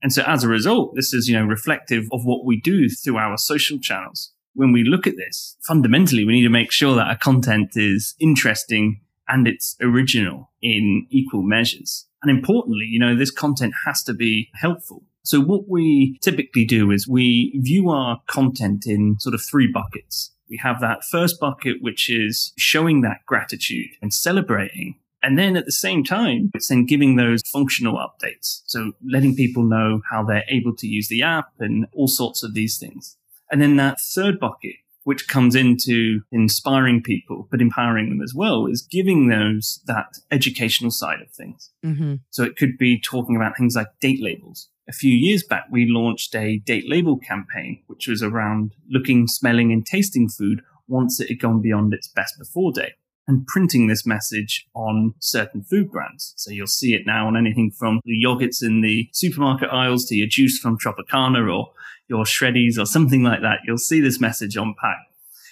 And 0.02 0.12
so 0.12 0.24
as 0.26 0.42
a 0.42 0.48
result, 0.48 0.96
this 0.96 1.14
is, 1.14 1.28
you 1.28 1.36
know, 1.36 1.44
reflective 1.44 2.08
of 2.10 2.24
what 2.24 2.44
we 2.44 2.60
do 2.60 2.88
through 2.88 3.16
our 3.16 3.38
social 3.38 3.78
channels. 3.78 4.32
When 4.54 4.72
we 4.72 4.82
look 4.82 5.06
at 5.06 5.16
this, 5.16 5.56
fundamentally, 5.64 6.24
we 6.24 6.32
need 6.32 6.42
to 6.42 6.58
make 6.60 6.72
sure 6.72 6.96
that 6.96 7.06
our 7.06 7.16
content 7.16 7.76
is 7.76 8.16
interesting 8.18 9.02
and 9.28 9.46
it's 9.46 9.76
original 9.80 10.50
in 10.60 11.06
equal 11.10 11.42
measures. 11.44 12.08
And 12.24 12.30
importantly, 12.36 12.86
you 12.86 12.98
know, 12.98 13.16
this 13.16 13.30
content 13.30 13.74
has 13.86 14.02
to 14.02 14.14
be 14.14 14.50
helpful. 14.54 15.04
So 15.24 15.40
what 15.40 15.68
we 15.68 16.18
typically 16.22 16.64
do 16.64 16.90
is 16.90 17.06
we 17.06 17.52
view 17.62 17.90
our 17.90 18.20
content 18.28 18.86
in 18.86 19.16
sort 19.18 19.34
of 19.34 19.42
three 19.42 19.70
buckets. 19.70 20.32
We 20.48 20.58
have 20.62 20.80
that 20.80 21.04
first 21.04 21.38
bucket, 21.38 21.82
which 21.82 22.08
is 22.08 22.52
showing 22.56 23.02
that 23.02 23.26
gratitude 23.26 23.90
and 24.00 24.12
celebrating. 24.12 24.96
And 25.22 25.38
then 25.38 25.56
at 25.56 25.66
the 25.66 25.72
same 25.72 26.04
time, 26.04 26.50
it's 26.54 26.68
then 26.68 26.86
giving 26.86 27.16
those 27.16 27.42
functional 27.42 27.96
updates. 27.96 28.62
So 28.66 28.92
letting 29.04 29.34
people 29.34 29.64
know 29.64 30.00
how 30.10 30.22
they're 30.22 30.44
able 30.48 30.74
to 30.76 30.86
use 30.86 31.08
the 31.08 31.22
app 31.22 31.52
and 31.58 31.86
all 31.92 32.08
sorts 32.08 32.42
of 32.42 32.54
these 32.54 32.78
things. 32.78 33.16
And 33.50 33.60
then 33.60 33.76
that 33.76 34.00
third 34.00 34.38
bucket, 34.38 34.76
which 35.04 35.26
comes 35.26 35.54
into 35.54 36.20
inspiring 36.30 37.02
people, 37.02 37.48
but 37.50 37.60
empowering 37.60 38.10
them 38.10 38.22
as 38.22 38.34
well, 38.34 38.66
is 38.66 38.82
giving 38.82 39.28
those 39.28 39.82
that 39.86 40.18
educational 40.30 40.90
side 40.90 41.20
of 41.20 41.30
things. 41.30 41.70
Mm-hmm. 41.84 42.16
So 42.30 42.44
it 42.44 42.56
could 42.56 42.78
be 42.78 43.00
talking 43.00 43.34
about 43.34 43.56
things 43.56 43.74
like 43.74 43.88
date 44.00 44.22
labels 44.22 44.68
a 44.88 44.92
few 44.92 45.12
years 45.12 45.44
back, 45.44 45.66
we 45.70 45.86
launched 45.86 46.34
a 46.34 46.58
date 46.58 46.88
label 46.88 47.18
campaign, 47.18 47.82
which 47.86 48.08
was 48.08 48.22
around 48.22 48.72
looking, 48.88 49.26
smelling 49.26 49.70
and 49.70 49.84
tasting 49.84 50.28
food 50.28 50.62
once 50.86 51.20
it 51.20 51.28
had 51.28 51.40
gone 51.40 51.60
beyond 51.60 51.92
its 51.92 52.08
best 52.08 52.38
before 52.38 52.72
date 52.72 52.94
and 53.26 53.46
printing 53.46 53.86
this 53.86 54.06
message 54.06 54.66
on 54.74 55.12
certain 55.18 55.62
food 55.62 55.90
brands. 55.90 56.32
So 56.36 56.50
you'll 56.50 56.66
see 56.66 56.94
it 56.94 57.02
now 57.04 57.26
on 57.26 57.36
anything 57.36 57.70
from 57.70 58.00
the 58.04 58.16
yogurts 58.24 58.62
in 58.62 58.80
the 58.80 59.10
supermarket 59.12 59.68
aisles 59.68 60.06
to 60.06 60.16
your 60.16 60.26
juice 60.26 60.58
from 60.58 60.78
Tropicana 60.78 61.54
or 61.54 61.72
your 62.08 62.24
shreddies 62.24 62.78
or 62.78 62.86
something 62.86 63.22
like 63.22 63.42
that. 63.42 63.58
You'll 63.66 63.76
see 63.76 64.00
this 64.00 64.18
message 64.18 64.56
on 64.56 64.74
pack. 64.80 64.96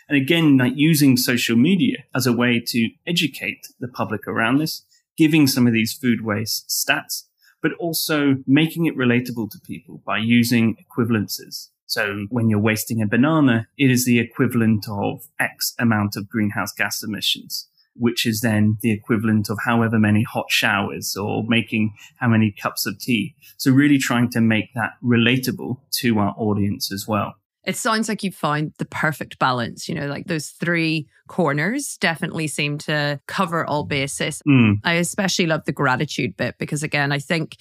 And 0.08 0.16
again, 0.16 0.56
like 0.56 0.72
using 0.74 1.18
social 1.18 1.56
media 1.56 1.98
as 2.14 2.26
a 2.26 2.32
way 2.32 2.62
to 2.66 2.88
educate 3.06 3.66
the 3.78 3.88
public 3.88 4.26
around 4.26 4.58
this, 4.58 4.82
giving 5.18 5.46
some 5.46 5.66
of 5.66 5.74
these 5.74 5.92
food 5.92 6.24
waste 6.24 6.70
stats 6.70 7.24
but 7.66 7.76
also 7.78 8.36
making 8.46 8.86
it 8.86 8.96
relatable 8.96 9.50
to 9.50 9.58
people 9.66 10.00
by 10.06 10.16
using 10.16 10.76
equivalences. 10.76 11.70
So 11.86 12.26
when 12.30 12.48
you're 12.48 12.60
wasting 12.60 13.02
a 13.02 13.08
banana, 13.08 13.66
it 13.76 13.90
is 13.90 14.04
the 14.04 14.20
equivalent 14.20 14.86
of 14.88 15.24
X 15.40 15.74
amount 15.80 16.14
of 16.14 16.28
greenhouse 16.28 16.70
gas 16.70 17.02
emissions, 17.02 17.68
which 17.96 18.24
is 18.24 18.40
then 18.40 18.78
the 18.82 18.92
equivalent 18.92 19.50
of 19.50 19.58
however 19.64 19.98
many 19.98 20.22
hot 20.22 20.46
showers 20.48 21.16
or 21.16 21.42
making 21.48 21.94
how 22.20 22.28
many 22.28 22.52
cups 22.52 22.86
of 22.86 23.00
tea. 23.00 23.34
So 23.56 23.72
really 23.72 23.98
trying 23.98 24.30
to 24.30 24.40
make 24.40 24.72
that 24.74 24.92
relatable 25.02 25.80
to 26.02 26.18
our 26.20 26.36
audience 26.38 26.92
as 26.92 27.08
well. 27.08 27.34
It 27.66 27.76
sounds 27.76 28.08
like 28.08 28.22
you 28.22 28.30
found 28.30 28.72
the 28.78 28.84
perfect 28.84 29.38
balance. 29.38 29.88
You 29.88 29.96
know, 29.96 30.06
like 30.06 30.26
those 30.26 30.50
three 30.50 31.08
corners 31.26 31.98
definitely 32.00 32.46
seem 32.46 32.78
to 32.78 33.20
cover 33.26 33.66
all 33.66 33.84
bases. 33.84 34.40
Mm. 34.48 34.76
I 34.84 34.94
especially 34.94 35.46
love 35.46 35.64
the 35.64 35.72
gratitude 35.72 36.36
bit 36.36 36.56
because, 36.58 36.82
again, 36.82 37.10
I 37.12 37.18
think 37.18 37.56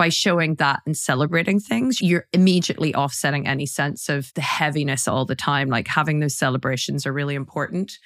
by 0.00 0.08
showing 0.08 0.54
that 0.54 0.80
and 0.86 0.96
celebrating 0.96 1.60
things, 1.60 2.00
you're 2.00 2.26
immediately 2.32 2.94
offsetting 2.94 3.46
any 3.46 3.66
sense 3.66 4.08
of 4.08 4.32
the 4.34 4.40
heaviness 4.40 5.06
all 5.06 5.26
the 5.26 5.34
time. 5.34 5.68
Like 5.68 5.88
having 5.88 6.20
those 6.20 6.34
celebrations 6.34 7.06
are 7.06 7.12
really 7.12 7.34
important. 7.34 7.98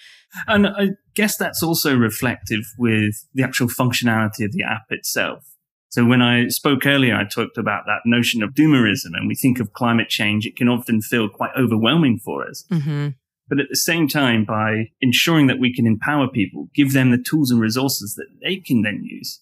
And 0.48 0.66
I 0.66 0.88
guess 1.14 1.36
that's 1.36 1.62
also 1.62 1.96
reflective 1.96 2.64
with 2.78 3.14
the 3.34 3.44
actual 3.44 3.68
functionality 3.68 4.44
of 4.44 4.50
the 4.50 4.64
app 4.64 4.86
itself. 4.90 5.53
So 5.94 6.04
when 6.04 6.22
I 6.22 6.48
spoke 6.48 6.86
earlier, 6.86 7.14
I 7.14 7.22
talked 7.22 7.56
about 7.56 7.84
that 7.86 8.00
notion 8.04 8.42
of 8.42 8.50
doomerism 8.50 9.12
and 9.14 9.28
we 9.28 9.36
think 9.36 9.60
of 9.60 9.74
climate 9.74 10.08
change, 10.08 10.44
it 10.44 10.56
can 10.56 10.68
often 10.68 11.00
feel 11.00 11.28
quite 11.28 11.52
overwhelming 11.56 12.18
for 12.18 12.44
us. 12.44 12.64
Mm-hmm. 12.68 13.10
But 13.48 13.60
at 13.60 13.66
the 13.70 13.76
same 13.76 14.08
time, 14.08 14.44
by 14.44 14.90
ensuring 15.00 15.46
that 15.46 15.60
we 15.60 15.72
can 15.72 15.86
empower 15.86 16.26
people, 16.26 16.68
give 16.74 16.94
them 16.94 17.12
the 17.12 17.22
tools 17.22 17.52
and 17.52 17.60
resources 17.60 18.16
that 18.16 18.26
they 18.42 18.56
can 18.56 18.82
then 18.82 19.04
use, 19.04 19.40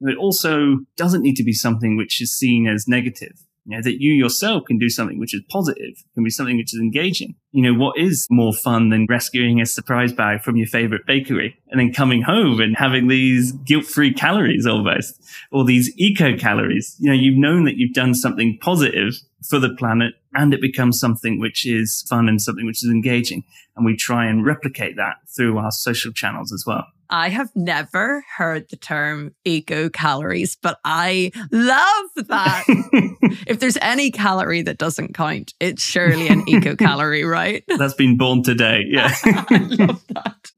it 0.00 0.16
also 0.16 0.78
doesn't 0.96 1.20
need 1.20 1.36
to 1.36 1.44
be 1.44 1.52
something 1.52 1.98
which 1.98 2.22
is 2.22 2.34
seen 2.34 2.66
as 2.66 2.88
negative. 2.88 3.34
You 3.66 3.76
know, 3.76 3.82
that 3.82 4.00
you 4.00 4.12
yourself 4.12 4.64
can 4.66 4.78
do 4.78 4.88
something 4.88 5.18
which 5.18 5.34
is 5.34 5.42
positive, 5.50 6.02
can 6.14 6.24
be 6.24 6.30
something 6.30 6.56
which 6.56 6.72
is 6.74 6.80
engaging. 6.80 7.34
You 7.52 7.62
know, 7.62 7.78
what 7.78 7.98
is 7.98 8.26
more 8.30 8.54
fun 8.54 8.88
than 8.88 9.06
rescuing 9.08 9.60
a 9.60 9.66
surprise 9.66 10.12
bag 10.12 10.40
from 10.40 10.56
your 10.56 10.66
favorite 10.66 11.06
bakery 11.06 11.56
and 11.68 11.78
then 11.78 11.92
coming 11.92 12.22
home 12.22 12.60
and 12.60 12.76
having 12.76 13.08
these 13.08 13.52
guilt-free 13.52 14.14
calories 14.14 14.66
almost, 14.66 15.22
or 15.52 15.64
these 15.64 15.92
eco 15.98 16.36
calories? 16.36 16.96
You 16.98 17.10
know, 17.10 17.16
you've 17.16 17.38
known 17.38 17.64
that 17.64 17.76
you've 17.76 17.94
done 17.94 18.14
something 18.14 18.58
positive 18.62 19.14
for 19.48 19.58
the 19.58 19.74
planet 19.74 20.14
and 20.34 20.54
it 20.54 20.60
becomes 20.60 20.98
something 20.98 21.38
which 21.38 21.66
is 21.66 22.04
fun 22.08 22.28
and 22.28 22.40
something 22.40 22.66
which 22.66 22.82
is 22.82 22.90
engaging. 22.90 23.44
And 23.76 23.84
we 23.84 23.94
try 23.94 24.26
and 24.26 24.44
replicate 24.44 24.96
that 24.96 25.16
through 25.36 25.58
our 25.58 25.70
social 25.70 26.12
channels 26.12 26.52
as 26.52 26.64
well. 26.66 26.86
I 27.10 27.28
have 27.28 27.50
never 27.56 28.24
heard 28.36 28.70
the 28.70 28.76
term 28.76 29.34
eco 29.44 29.88
calories, 29.90 30.56
but 30.56 30.78
I 30.84 31.32
love 31.50 32.26
that. 32.28 32.64
if 33.46 33.58
there's 33.58 33.76
any 33.82 34.10
calorie 34.10 34.62
that 34.62 34.78
doesn't 34.78 35.14
count, 35.14 35.52
it's 35.60 35.82
surely 35.82 36.28
an 36.28 36.48
eco 36.48 36.76
calorie, 36.76 37.24
right? 37.24 37.64
That's 37.78 37.94
been 37.94 38.16
born 38.16 38.42
today. 38.42 38.84
Yeah. 38.86 39.12
I 39.24 39.58
love 39.78 40.04
that. 40.08 40.52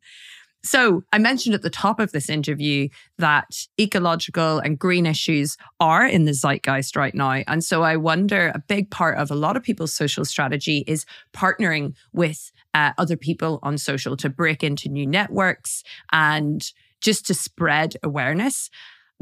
So, 0.64 1.02
I 1.12 1.18
mentioned 1.18 1.56
at 1.56 1.62
the 1.62 1.70
top 1.70 1.98
of 1.98 2.12
this 2.12 2.30
interview 2.30 2.88
that 3.18 3.66
ecological 3.80 4.60
and 4.60 4.78
green 4.78 5.06
issues 5.06 5.56
are 5.80 6.06
in 6.06 6.24
the 6.24 6.32
zeitgeist 6.32 6.94
right 6.94 7.14
now. 7.14 7.42
And 7.48 7.64
so, 7.64 7.82
I 7.82 7.96
wonder 7.96 8.52
a 8.54 8.60
big 8.60 8.88
part 8.88 9.18
of 9.18 9.32
a 9.32 9.34
lot 9.34 9.56
of 9.56 9.64
people's 9.64 9.92
social 9.92 10.24
strategy 10.24 10.84
is 10.86 11.04
partnering 11.34 11.94
with 12.12 12.52
uh, 12.74 12.92
other 12.98 13.16
people 13.16 13.58
on 13.62 13.78
social 13.78 14.16
to 14.16 14.28
break 14.28 14.62
into 14.62 14.88
new 14.88 15.06
networks 15.06 15.82
and 16.10 16.72
just 17.00 17.26
to 17.26 17.34
spread 17.34 17.96
awareness. 18.02 18.70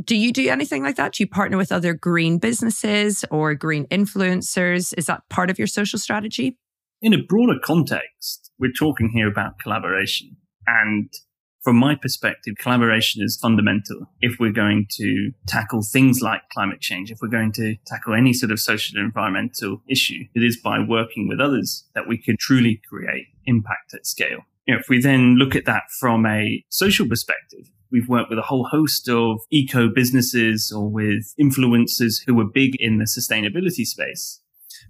Do 0.02 0.16
you 0.16 0.32
do 0.32 0.48
anything 0.48 0.82
like 0.82 0.96
that? 0.96 1.14
Do 1.14 1.22
you 1.22 1.28
partner 1.28 1.56
with 1.56 1.72
other 1.72 1.92
green 1.92 2.38
businesses 2.38 3.24
or 3.30 3.54
green 3.54 3.86
influencers? 3.86 4.94
Is 4.96 5.06
that 5.06 5.28
part 5.28 5.50
of 5.50 5.58
your 5.58 5.66
social 5.66 5.98
strategy? 5.98 6.56
In 7.02 7.12
a 7.12 7.22
broader 7.22 7.58
context, 7.62 8.50
we're 8.58 8.72
talking 8.72 9.10
here 9.12 9.28
about 9.28 9.58
collaboration. 9.58 10.36
And 10.66 11.12
from 11.62 11.76
my 11.76 11.94
perspective, 11.94 12.54
collaboration 12.58 13.22
is 13.22 13.38
fundamental 13.40 14.06
if 14.20 14.36
we're 14.40 14.52
going 14.52 14.86
to 14.92 15.32
tackle 15.46 15.82
things 15.82 16.20
like 16.20 16.42
climate 16.50 16.80
change, 16.80 17.10
if 17.10 17.18
we're 17.20 17.28
going 17.28 17.52
to 17.52 17.76
tackle 17.86 18.14
any 18.14 18.32
sort 18.32 18.50
of 18.50 18.58
social 18.58 18.98
and 18.98 19.04
environmental 19.04 19.82
issue. 19.88 20.24
It 20.34 20.42
is 20.42 20.58
by 20.58 20.78
working 20.78 21.28
with 21.28 21.40
others 21.40 21.84
that 21.94 22.08
we 22.08 22.16
can 22.18 22.36
truly 22.38 22.80
create 22.88 23.26
impact 23.46 23.94
at 23.94 24.06
scale. 24.06 24.40
You 24.66 24.74
know, 24.74 24.80
if 24.80 24.88
we 24.88 25.00
then 25.00 25.34
look 25.34 25.54
at 25.54 25.66
that 25.66 25.84
from 25.98 26.26
a 26.26 26.64
social 26.68 27.08
perspective, 27.08 27.70
We've 27.92 28.08
worked 28.08 28.30
with 28.30 28.38
a 28.38 28.42
whole 28.42 28.68
host 28.70 29.08
of 29.08 29.40
eco 29.50 29.88
businesses 29.88 30.72
or 30.74 30.88
with 30.88 31.34
influencers 31.40 32.22
who 32.24 32.38
are 32.40 32.44
big 32.44 32.76
in 32.78 32.98
the 32.98 33.04
sustainability 33.04 33.84
space. 33.84 34.40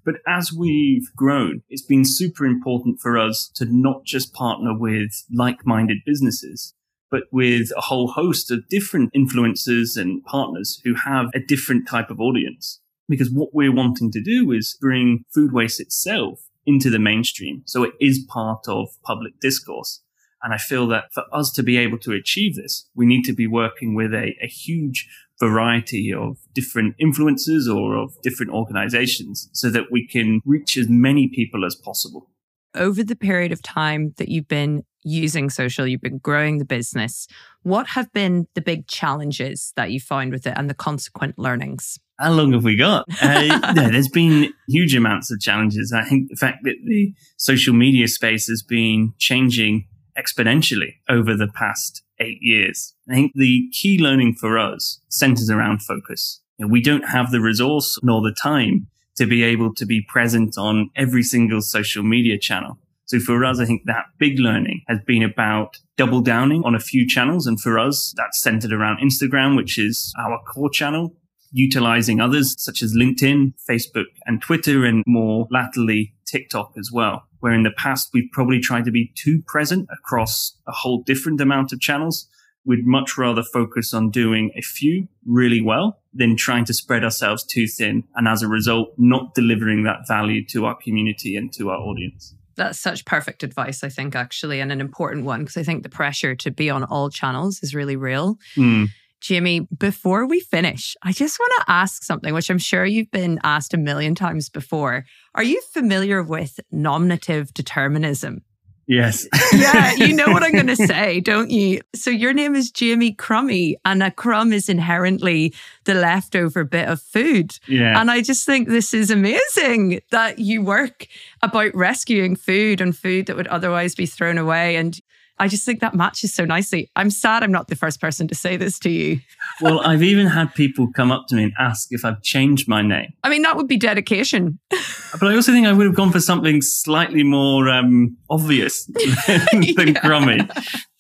But 0.05 0.16
as 0.26 0.53
we've 0.53 1.14
grown, 1.14 1.62
it's 1.68 1.83
been 1.83 2.05
super 2.05 2.44
important 2.44 3.00
for 3.00 3.18
us 3.18 3.50
to 3.57 3.66
not 3.66 4.05
just 4.05 4.33
partner 4.33 4.76
with 4.76 5.24
like-minded 5.33 5.98
businesses, 6.05 6.74
but 7.11 7.24
with 7.33 7.70
a 7.76 7.81
whole 7.83 8.09
host 8.09 8.50
of 8.50 8.68
different 8.68 9.12
influencers 9.12 10.00
and 10.00 10.24
partners 10.24 10.81
who 10.85 10.94
have 10.94 11.26
a 11.35 11.40
different 11.40 11.88
type 11.88 12.11
of 12.11 12.20
audience. 12.20 12.81
Because 13.09 13.31
what 13.31 13.53
we're 13.53 13.74
wanting 13.74 14.12
to 14.12 14.20
do 14.20 14.53
is 14.53 14.76
bring 14.81 15.24
food 15.35 15.53
waste 15.53 15.81
itself 15.81 16.46
into 16.64 16.90
the 16.90 17.00
mainstream. 17.00 17.62
So 17.66 17.83
it 17.83 17.94
is 18.00 18.24
part 18.29 18.68
of 18.68 18.88
public 19.03 19.40
discourse. 19.40 20.03
And 20.42 20.55
I 20.55 20.59
feel 20.59 20.87
that 20.88 21.12
for 21.12 21.24
us 21.33 21.50
to 21.53 21.62
be 21.62 21.76
able 21.76 21.98
to 21.98 22.12
achieve 22.12 22.55
this, 22.55 22.88
we 22.94 23.07
need 23.07 23.24
to 23.24 23.35
be 23.35 23.46
working 23.46 23.94
with 23.94 24.14
a, 24.14 24.35
a 24.42 24.46
huge 24.46 25.09
variety 25.40 26.12
of 26.12 26.37
different 26.55 26.94
influences 26.98 27.68
or 27.68 27.96
of 27.96 28.14
different 28.22 28.53
organizations 28.53 29.48
so 29.53 29.70
that 29.70 29.85
we 29.90 30.07
can 30.07 30.40
reach 30.44 30.76
as 30.76 30.88
many 30.88 31.29
people 31.29 31.64
as 31.64 31.74
possible. 31.74 32.31
Over 32.74 33.03
the 33.03 33.16
period 33.16 33.50
of 33.50 33.62
time 33.62 34.14
that 34.18 34.29
you've 34.29 34.46
been 34.46 34.85
using 35.03 35.50
social, 35.50 35.87
you've 35.87 36.00
been 36.00 36.18
growing 36.18 36.59
the 36.59 36.64
business, 36.64 37.26
what 37.62 37.88
have 37.88 38.12
been 38.12 38.46
the 38.55 38.61
big 38.61 38.87
challenges 38.87 39.72
that 39.76 39.90
you 39.90 39.98
find 39.98 40.31
with 40.31 40.46
it 40.46 40.55
and 40.57 40.68
the 40.68 40.74
consequent 40.74 41.38
learnings? 41.38 41.98
How 42.18 42.33
long 42.33 42.53
have 42.53 42.64
we 42.64 42.76
got? 42.76 43.07
Uh, 43.20 43.72
there's 43.74 44.09
been 44.09 44.53
huge 44.68 44.94
amounts 44.94 45.31
of 45.31 45.40
challenges. 45.40 45.92
I 45.92 46.05
think 46.05 46.29
the 46.29 46.37
fact 46.37 46.59
that 46.64 46.76
the 46.85 47.14
social 47.38 47.72
media 47.72 48.09
space 48.09 48.46
has 48.46 48.62
been 48.62 49.14
changing 49.18 49.88
exponentially 50.18 50.96
over 51.09 51.35
the 51.35 51.48
past 51.48 52.03
eight 52.18 52.38
years. 52.40 52.94
I 53.11 53.14
think 53.14 53.33
the 53.35 53.68
key 53.73 53.99
learning 53.99 54.37
for 54.37 54.59
us 54.59 55.01
centers 55.09 55.51
around 55.51 55.83
focus. 55.83 56.40
You 56.59 56.66
know, 56.66 56.73
we 56.73 56.81
don't 56.81 57.09
have 57.09 57.31
the 57.31 57.40
resource 57.40 57.99
nor 58.03 58.20
the 58.23 58.35
time 58.40 58.87
to 59.16 59.27
be 59.27 59.42
able 59.42 59.75
to 59.75 59.87
be 59.87 60.07
present 60.09 60.57
on 60.57 60.90
every 60.96 61.23
single 61.23 61.61
social 61.61 62.03
media 62.03 62.38
channel. 62.38 62.79
So 63.07 63.18
for 63.18 63.44
us, 63.44 63.59
I 63.59 63.64
think 63.64 63.83
that 63.87 64.05
big 64.18 64.38
learning 64.38 64.83
has 64.87 64.99
been 65.05 65.25
about 65.25 65.79
double 65.96 66.20
downing 66.20 66.62
on 66.64 66.77
a 66.77 66.81
few 66.81 67.09
channels. 67.09 67.46
And 67.46 67.61
for 67.61 67.79
us, 67.79 68.14
that's 68.16 68.40
centered 68.40 68.73
around 68.73 68.99
Instagram, 68.99 69.57
which 69.57 69.77
is 69.79 70.12
our 70.16 70.38
core 70.55 70.70
channel, 70.70 71.16
utilizing 71.51 72.20
others 72.20 72.55
such 72.62 72.81
as 72.81 72.94
LinkedIn, 72.94 73.55
Facebook 73.68 74.07
and 74.27 74.40
Twitter 74.40 74.85
and 74.85 75.03
more 75.07 75.49
latterly 75.51 76.14
TikTok 76.25 76.75
as 76.79 76.90
well 76.92 77.25
where 77.40 77.53
in 77.53 77.62
the 77.62 77.73
past 77.77 78.11
we've 78.14 78.31
probably 78.33 78.61
tried 78.61 78.85
to 78.85 78.90
be 78.90 79.12
too 79.16 79.42
present 79.46 79.88
across 79.92 80.57
a 80.66 80.73
whole 80.73 81.03
different 81.03 81.40
amount 81.40 81.73
of 81.73 81.81
channels. 81.81 82.29
We'd 82.64 82.87
much 82.87 83.16
rather 83.16 83.42
focus 83.42 83.94
on 83.94 84.11
doing 84.11 84.51
a 84.57 84.61
few 84.61 85.09
really 85.27 85.61
well 85.61 86.01
than 86.12 86.37
trying 86.37 86.64
to 86.66 86.75
spread 86.75 87.05
ourselves 87.05 87.44
too 87.44 87.66
thin. 87.66 88.05
And 88.14 88.29
as 88.29 88.42
a 88.42 88.49
result, 88.49 88.92
not 88.99 89.35
delivering 89.35 89.85
that 89.85 90.07
value 90.07 90.44
to 90.46 90.66
our 90.66 90.77
community 90.77 91.37
and 91.37 91.53
to 91.55 91.70
our 91.70 91.79
audience. 91.79 92.35
That's 92.57 92.79
such 92.79 93.05
perfect 93.05 93.42
advice, 93.42 93.83
I 93.83 93.88
think, 93.88 94.14
actually, 94.14 94.61
and 94.61 94.70
an 94.70 94.81
important 94.81 95.25
one 95.25 95.40
because 95.40 95.57
I 95.57 95.62
think 95.62 95.83
the 95.83 95.88
pressure 95.88 96.35
to 96.37 96.51
be 96.51 96.68
on 96.68 96.85
all 96.85 97.09
channels 97.09 97.62
is 97.62 97.75
really 97.75 97.96
real. 97.96 98.38
Mm. 98.57 98.88
Jamie, 99.20 99.68
before 99.77 100.27
we 100.27 100.40
finish, 100.40 100.96
I 101.03 101.12
just 101.12 101.38
want 101.38 101.53
to 101.59 101.73
ask 101.73 102.03
something, 102.03 102.33
which 102.33 102.51
I'm 102.51 102.59
sure 102.59 102.85
you've 102.85 103.11
been 103.11 103.38
asked 103.44 103.75
a 103.75 103.79
million 103.79 104.14
times 104.14 104.49
before. 104.49 105.05
Are 105.35 105.42
you 105.42 105.61
familiar 105.73 106.23
with 106.23 106.59
nominative 106.73 107.53
determinism? 107.53 108.42
Yes. 108.90 109.29
yeah, 109.53 109.92
you 109.94 110.12
know 110.12 110.33
what 110.33 110.42
I'm 110.42 110.50
going 110.50 110.66
to 110.74 110.74
say, 110.74 111.20
don't 111.20 111.48
you? 111.48 111.81
So 111.94 112.11
your 112.11 112.33
name 112.33 112.57
is 112.57 112.72
Jamie 112.72 113.12
Crummie, 113.12 113.76
and 113.85 114.03
a 114.03 114.11
crumb 114.11 114.53
is 114.53 114.68
inherently 114.68 115.55
the 115.85 115.94
leftover 115.94 116.64
bit 116.64 116.88
of 116.88 117.00
food. 117.00 117.57
Yeah. 117.68 118.00
And 118.00 118.11
I 118.11 118.20
just 118.20 118.44
think 118.44 118.68
this 118.68 118.92
is 118.92 119.12
amazing 119.12 120.00
that 120.11 120.40
you 120.40 120.62
work 120.62 121.07
about 121.40 121.72
rescuing 121.72 122.35
food 122.35 122.81
and 122.81 122.96
food 122.96 123.26
that 123.26 123.37
would 123.37 123.46
otherwise 123.46 123.94
be 123.94 124.07
thrown 124.07 124.38
away. 124.38 124.74
And 124.74 124.98
I 125.40 125.48
just 125.48 125.64
think 125.64 125.81
that 125.81 125.94
matches 125.94 126.35
so 126.35 126.44
nicely. 126.44 126.90
I'm 126.96 127.09
sad 127.09 127.42
I'm 127.42 127.50
not 127.50 127.68
the 127.68 127.74
first 127.74 127.98
person 127.98 128.29
to 128.29 128.35
say 128.35 128.59
this 128.59 128.79
to 128.81 128.90
you. 128.90 129.20
well, 129.62 129.81
I've 129.81 130.03
even 130.03 130.26
had 130.26 130.55
people 130.55 130.88
come 130.94 131.11
up 131.11 131.26
to 131.29 131.35
me 131.35 131.44
and 131.44 131.53
ask 131.59 131.88
if 131.90 132.05
I've 132.05 132.20
changed 132.20 132.68
my 132.68 132.83
name. 132.83 133.14
I 133.24 133.31
mean, 133.31 133.40
that 133.42 133.57
would 133.57 133.66
be 133.66 133.79
dedication. 133.79 134.59
but 134.70 135.22
I 135.22 135.35
also 135.35 135.50
think 135.50 135.66
I 135.66 135.72
would 135.72 135.87
have 135.87 135.94
gone 135.94 136.12
for 136.12 136.20
something 136.20 136.61
slightly 136.61 137.22
more 137.22 137.70
um, 137.70 138.18
obvious 138.29 138.85
than 139.26 139.62
yeah. 139.62 139.92
crummy. 140.00 140.40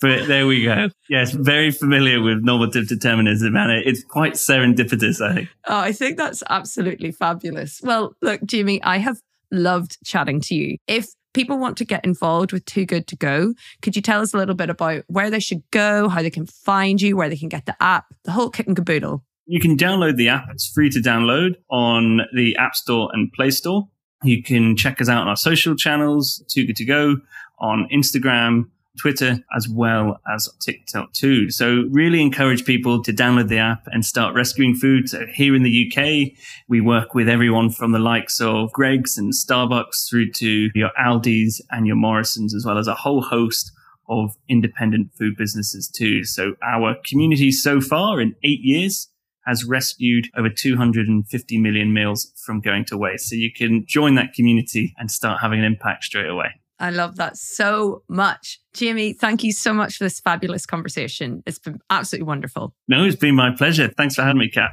But 0.00 0.26
there 0.26 0.46
we 0.46 0.64
go. 0.64 0.88
Yes, 1.10 1.32
very 1.32 1.70
familiar 1.70 2.22
with 2.22 2.38
normative 2.42 2.88
determinism, 2.88 3.54
and 3.54 3.70
it's 3.70 4.02
quite 4.02 4.34
serendipitous, 4.34 5.20
I 5.20 5.34
think. 5.34 5.48
Oh, 5.66 5.76
I 5.76 5.92
think 5.92 6.16
that's 6.16 6.42
absolutely 6.48 7.12
fabulous. 7.12 7.80
Well, 7.82 8.14
look, 8.22 8.42
Jimmy, 8.46 8.82
I 8.82 8.96
have 8.96 9.18
loved 9.52 9.98
chatting 10.04 10.40
to 10.40 10.54
you. 10.54 10.78
If 10.86 11.08
people 11.32 11.58
want 11.58 11.76
to 11.78 11.84
get 11.84 12.04
involved 12.04 12.52
with 12.52 12.64
Too 12.64 12.86
Good 12.86 13.06
to 13.08 13.16
Go, 13.16 13.54
could 13.82 13.96
you 13.96 14.02
tell 14.02 14.20
us 14.20 14.34
a 14.34 14.36
little 14.36 14.54
bit 14.54 14.70
about 14.70 15.04
where 15.08 15.30
they 15.30 15.40
should 15.40 15.62
go, 15.70 16.08
how 16.08 16.22
they 16.22 16.30
can 16.30 16.46
find 16.46 17.00
you, 17.00 17.16
where 17.16 17.28
they 17.28 17.36
can 17.36 17.48
get 17.48 17.66
the 17.66 17.76
app, 17.82 18.06
the 18.24 18.32
whole 18.32 18.50
kit 18.50 18.66
and 18.66 18.76
caboodle? 18.76 19.24
You 19.46 19.60
can 19.60 19.76
download 19.76 20.16
the 20.16 20.28
app. 20.28 20.46
It's 20.50 20.68
free 20.68 20.90
to 20.90 21.00
download 21.00 21.56
on 21.70 22.20
the 22.34 22.56
App 22.56 22.76
Store 22.76 23.10
and 23.12 23.32
Play 23.32 23.50
Store. 23.50 23.88
You 24.22 24.42
can 24.42 24.76
check 24.76 25.00
us 25.00 25.08
out 25.08 25.22
on 25.22 25.28
our 25.28 25.36
social 25.36 25.74
channels, 25.74 26.44
Too 26.48 26.66
Good 26.66 26.76
to 26.76 26.84
Go, 26.84 27.16
on 27.58 27.88
Instagram, 27.92 28.66
Twitter, 29.00 29.38
as 29.56 29.66
well 29.68 30.20
as 30.32 30.48
TikTok 30.60 31.12
too. 31.12 31.50
So 31.50 31.84
really 31.90 32.20
encourage 32.20 32.64
people 32.64 33.02
to 33.02 33.12
download 33.12 33.48
the 33.48 33.58
app 33.58 33.86
and 33.86 34.04
start 34.04 34.34
rescuing 34.34 34.74
food. 34.74 35.08
So 35.08 35.24
here 35.32 35.54
in 35.54 35.62
the 35.62 35.90
UK, 35.90 36.38
we 36.68 36.82
work 36.82 37.14
with 37.14 37.28
everyone 37.28 37.70
from 37.70 37.92
the 37.92 37.98
likes 37.98 38.40
of 38.40 38.72
Greggs 38.72 39.16
and 39.16 39.32
Starbucks 39.32 40.08
through 40.08 40.32
to 40.32 40.68
your 40.74 40.90
Aldi's 41.00 41.62
and 41.70 41.86
your 41.86 41.96
Morrison's, 41.96 42.54
as 42.54 42.66
well 42.66 42.76
as 42.76 42.88
a 42.88 42.94
whole 42.94 43.22
host 43.22 43.72
of 44.10 44.36
independent 44.48 45.12
food 45.16 45.34
businesses 45.36 45.88
too. 45.88 46.24
So 46.24 46.56
our 46.62 46.96
community 47.06 47.52
so 47.52 47.80
far 47.80 48.20
in 48.20 48.34
eight 48.42 48.60
years 48.60 49.08
has 49.46 49.64
rescued 49.64 50.28
over 50.36 50.50
250 50.50 51.58
million 51.58 51.94
meals 51.94 52.32
from 52.44 52.60
going 52.60 52.84
to 52.86 52.98
waste. 52.98 53.30
So 53.30 53.36
you 53.36 53.50
can 53.50 53.86
join 53.86 54.14
that 54.16 54.34
community 54.34 54.94
and 54.98 55.10
start 55.10 55.40
having 55.40 55.60
an 55.60 55.64
impact 55.64 56.04
straight 56.04 56.28
away. 56.28 56.60
I 56.80 56.90
love 56.90 57.16
that 57.16 57.36
so 57.36 58.02
much. 58.08 58.58
Jamie, 58.72 59.12
thank 59.12 59.44
you 59.44 59.52
so 59.52 59.74
much 59.74 59.96
for 59.96 60.04
this 60.04 60.18
fabulous 60.18 60.64
conversation. 60.64 61.42
It's 61.46 61.58
been 61.58 61.78
absolutely 61.90 62.26
wonderful. 62.26 62.74
No, 62.88 63.04
it's 63.04 63.16
been 63.16 63.34
my 63.34 63.54
pleasure. 63.54 63.88
Thanks 63.96 64.14
for 64.14 64.22
having 64.22 64.38
me, 64.38 64.48
Kat. 64.48 64.70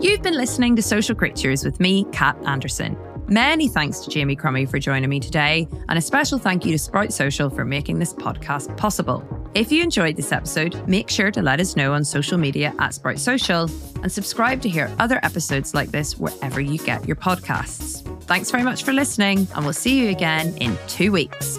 You've 0.00 0.22
been 0.22 0.36
listening 0.36 0.76
to 0.76 0.82
Social 0.82 1.14
Creatures 1.14 1.64
with 1.64 1.80
me, 1.80 2.04
Kat 2.12 2.36
Anderson. 2.46 2.96
Many 3.26 3.68
thanks 3.68 4.00
to 4.00 4.10
Jamie 4.10 4.36
Crummie 4.36 4.66
for 4.66 4.78
joining 4.78 5.08
me 5.08 5.18
today, 5.18 5.66
and 5.88 5.98
a 5.98 6.02
special 6.02 6.38
thank 6.38 6.66
you 6.66 6.72
to 6.72 6.78
Sprout 6.78 7.10
Social 7.10 7.48
for 7.48 7.64
making 7.64 7.98
this 7.98 8.12
podcast 8.12 8.76
possible. 8.76 9.26
If 9.54 9.72
you 9.72 9.82
enjoyed 9.82 10.16
this 10.16 10.30
episode, 10.30 10.86
make 10.86 11.08
sure 11.08 11.30
to 11.30 11.40
let 11.40 11.58
us 11.58 11.74
know 11.74 11.94
on 11.94 12.04
social 12.04 12.36
media 12.36 12.74
at 12.78 12.92
Sprout 12.92 13.18
Social 13.18 13.70
and 14.02 14.12
subscribe 14.12 14.60
to 14.62 14.68
hear 14.68 14.94
other 14.98 15.20
episodes 15.22 15.72
like 15.72 15.90
this 15.90 16.18
wherever 16.18 16.60
you 16.60 16.76
get 16.78 17.06
your 17.06 17.16
podcasts. 17.16 18.13
Thanks 18.26 18.50
very 18.50 18.64
much 18.64 18.84
for 18.84 18.92
listening, 18.92 19.46
and 19.54 19.64
we'll 19.64 19.74
see 19.74 20.00
you 20.00 20.10
again 20.10 20.56
in 20.56 20.78
two 20.88 21.12
weeks. 21.12 21.58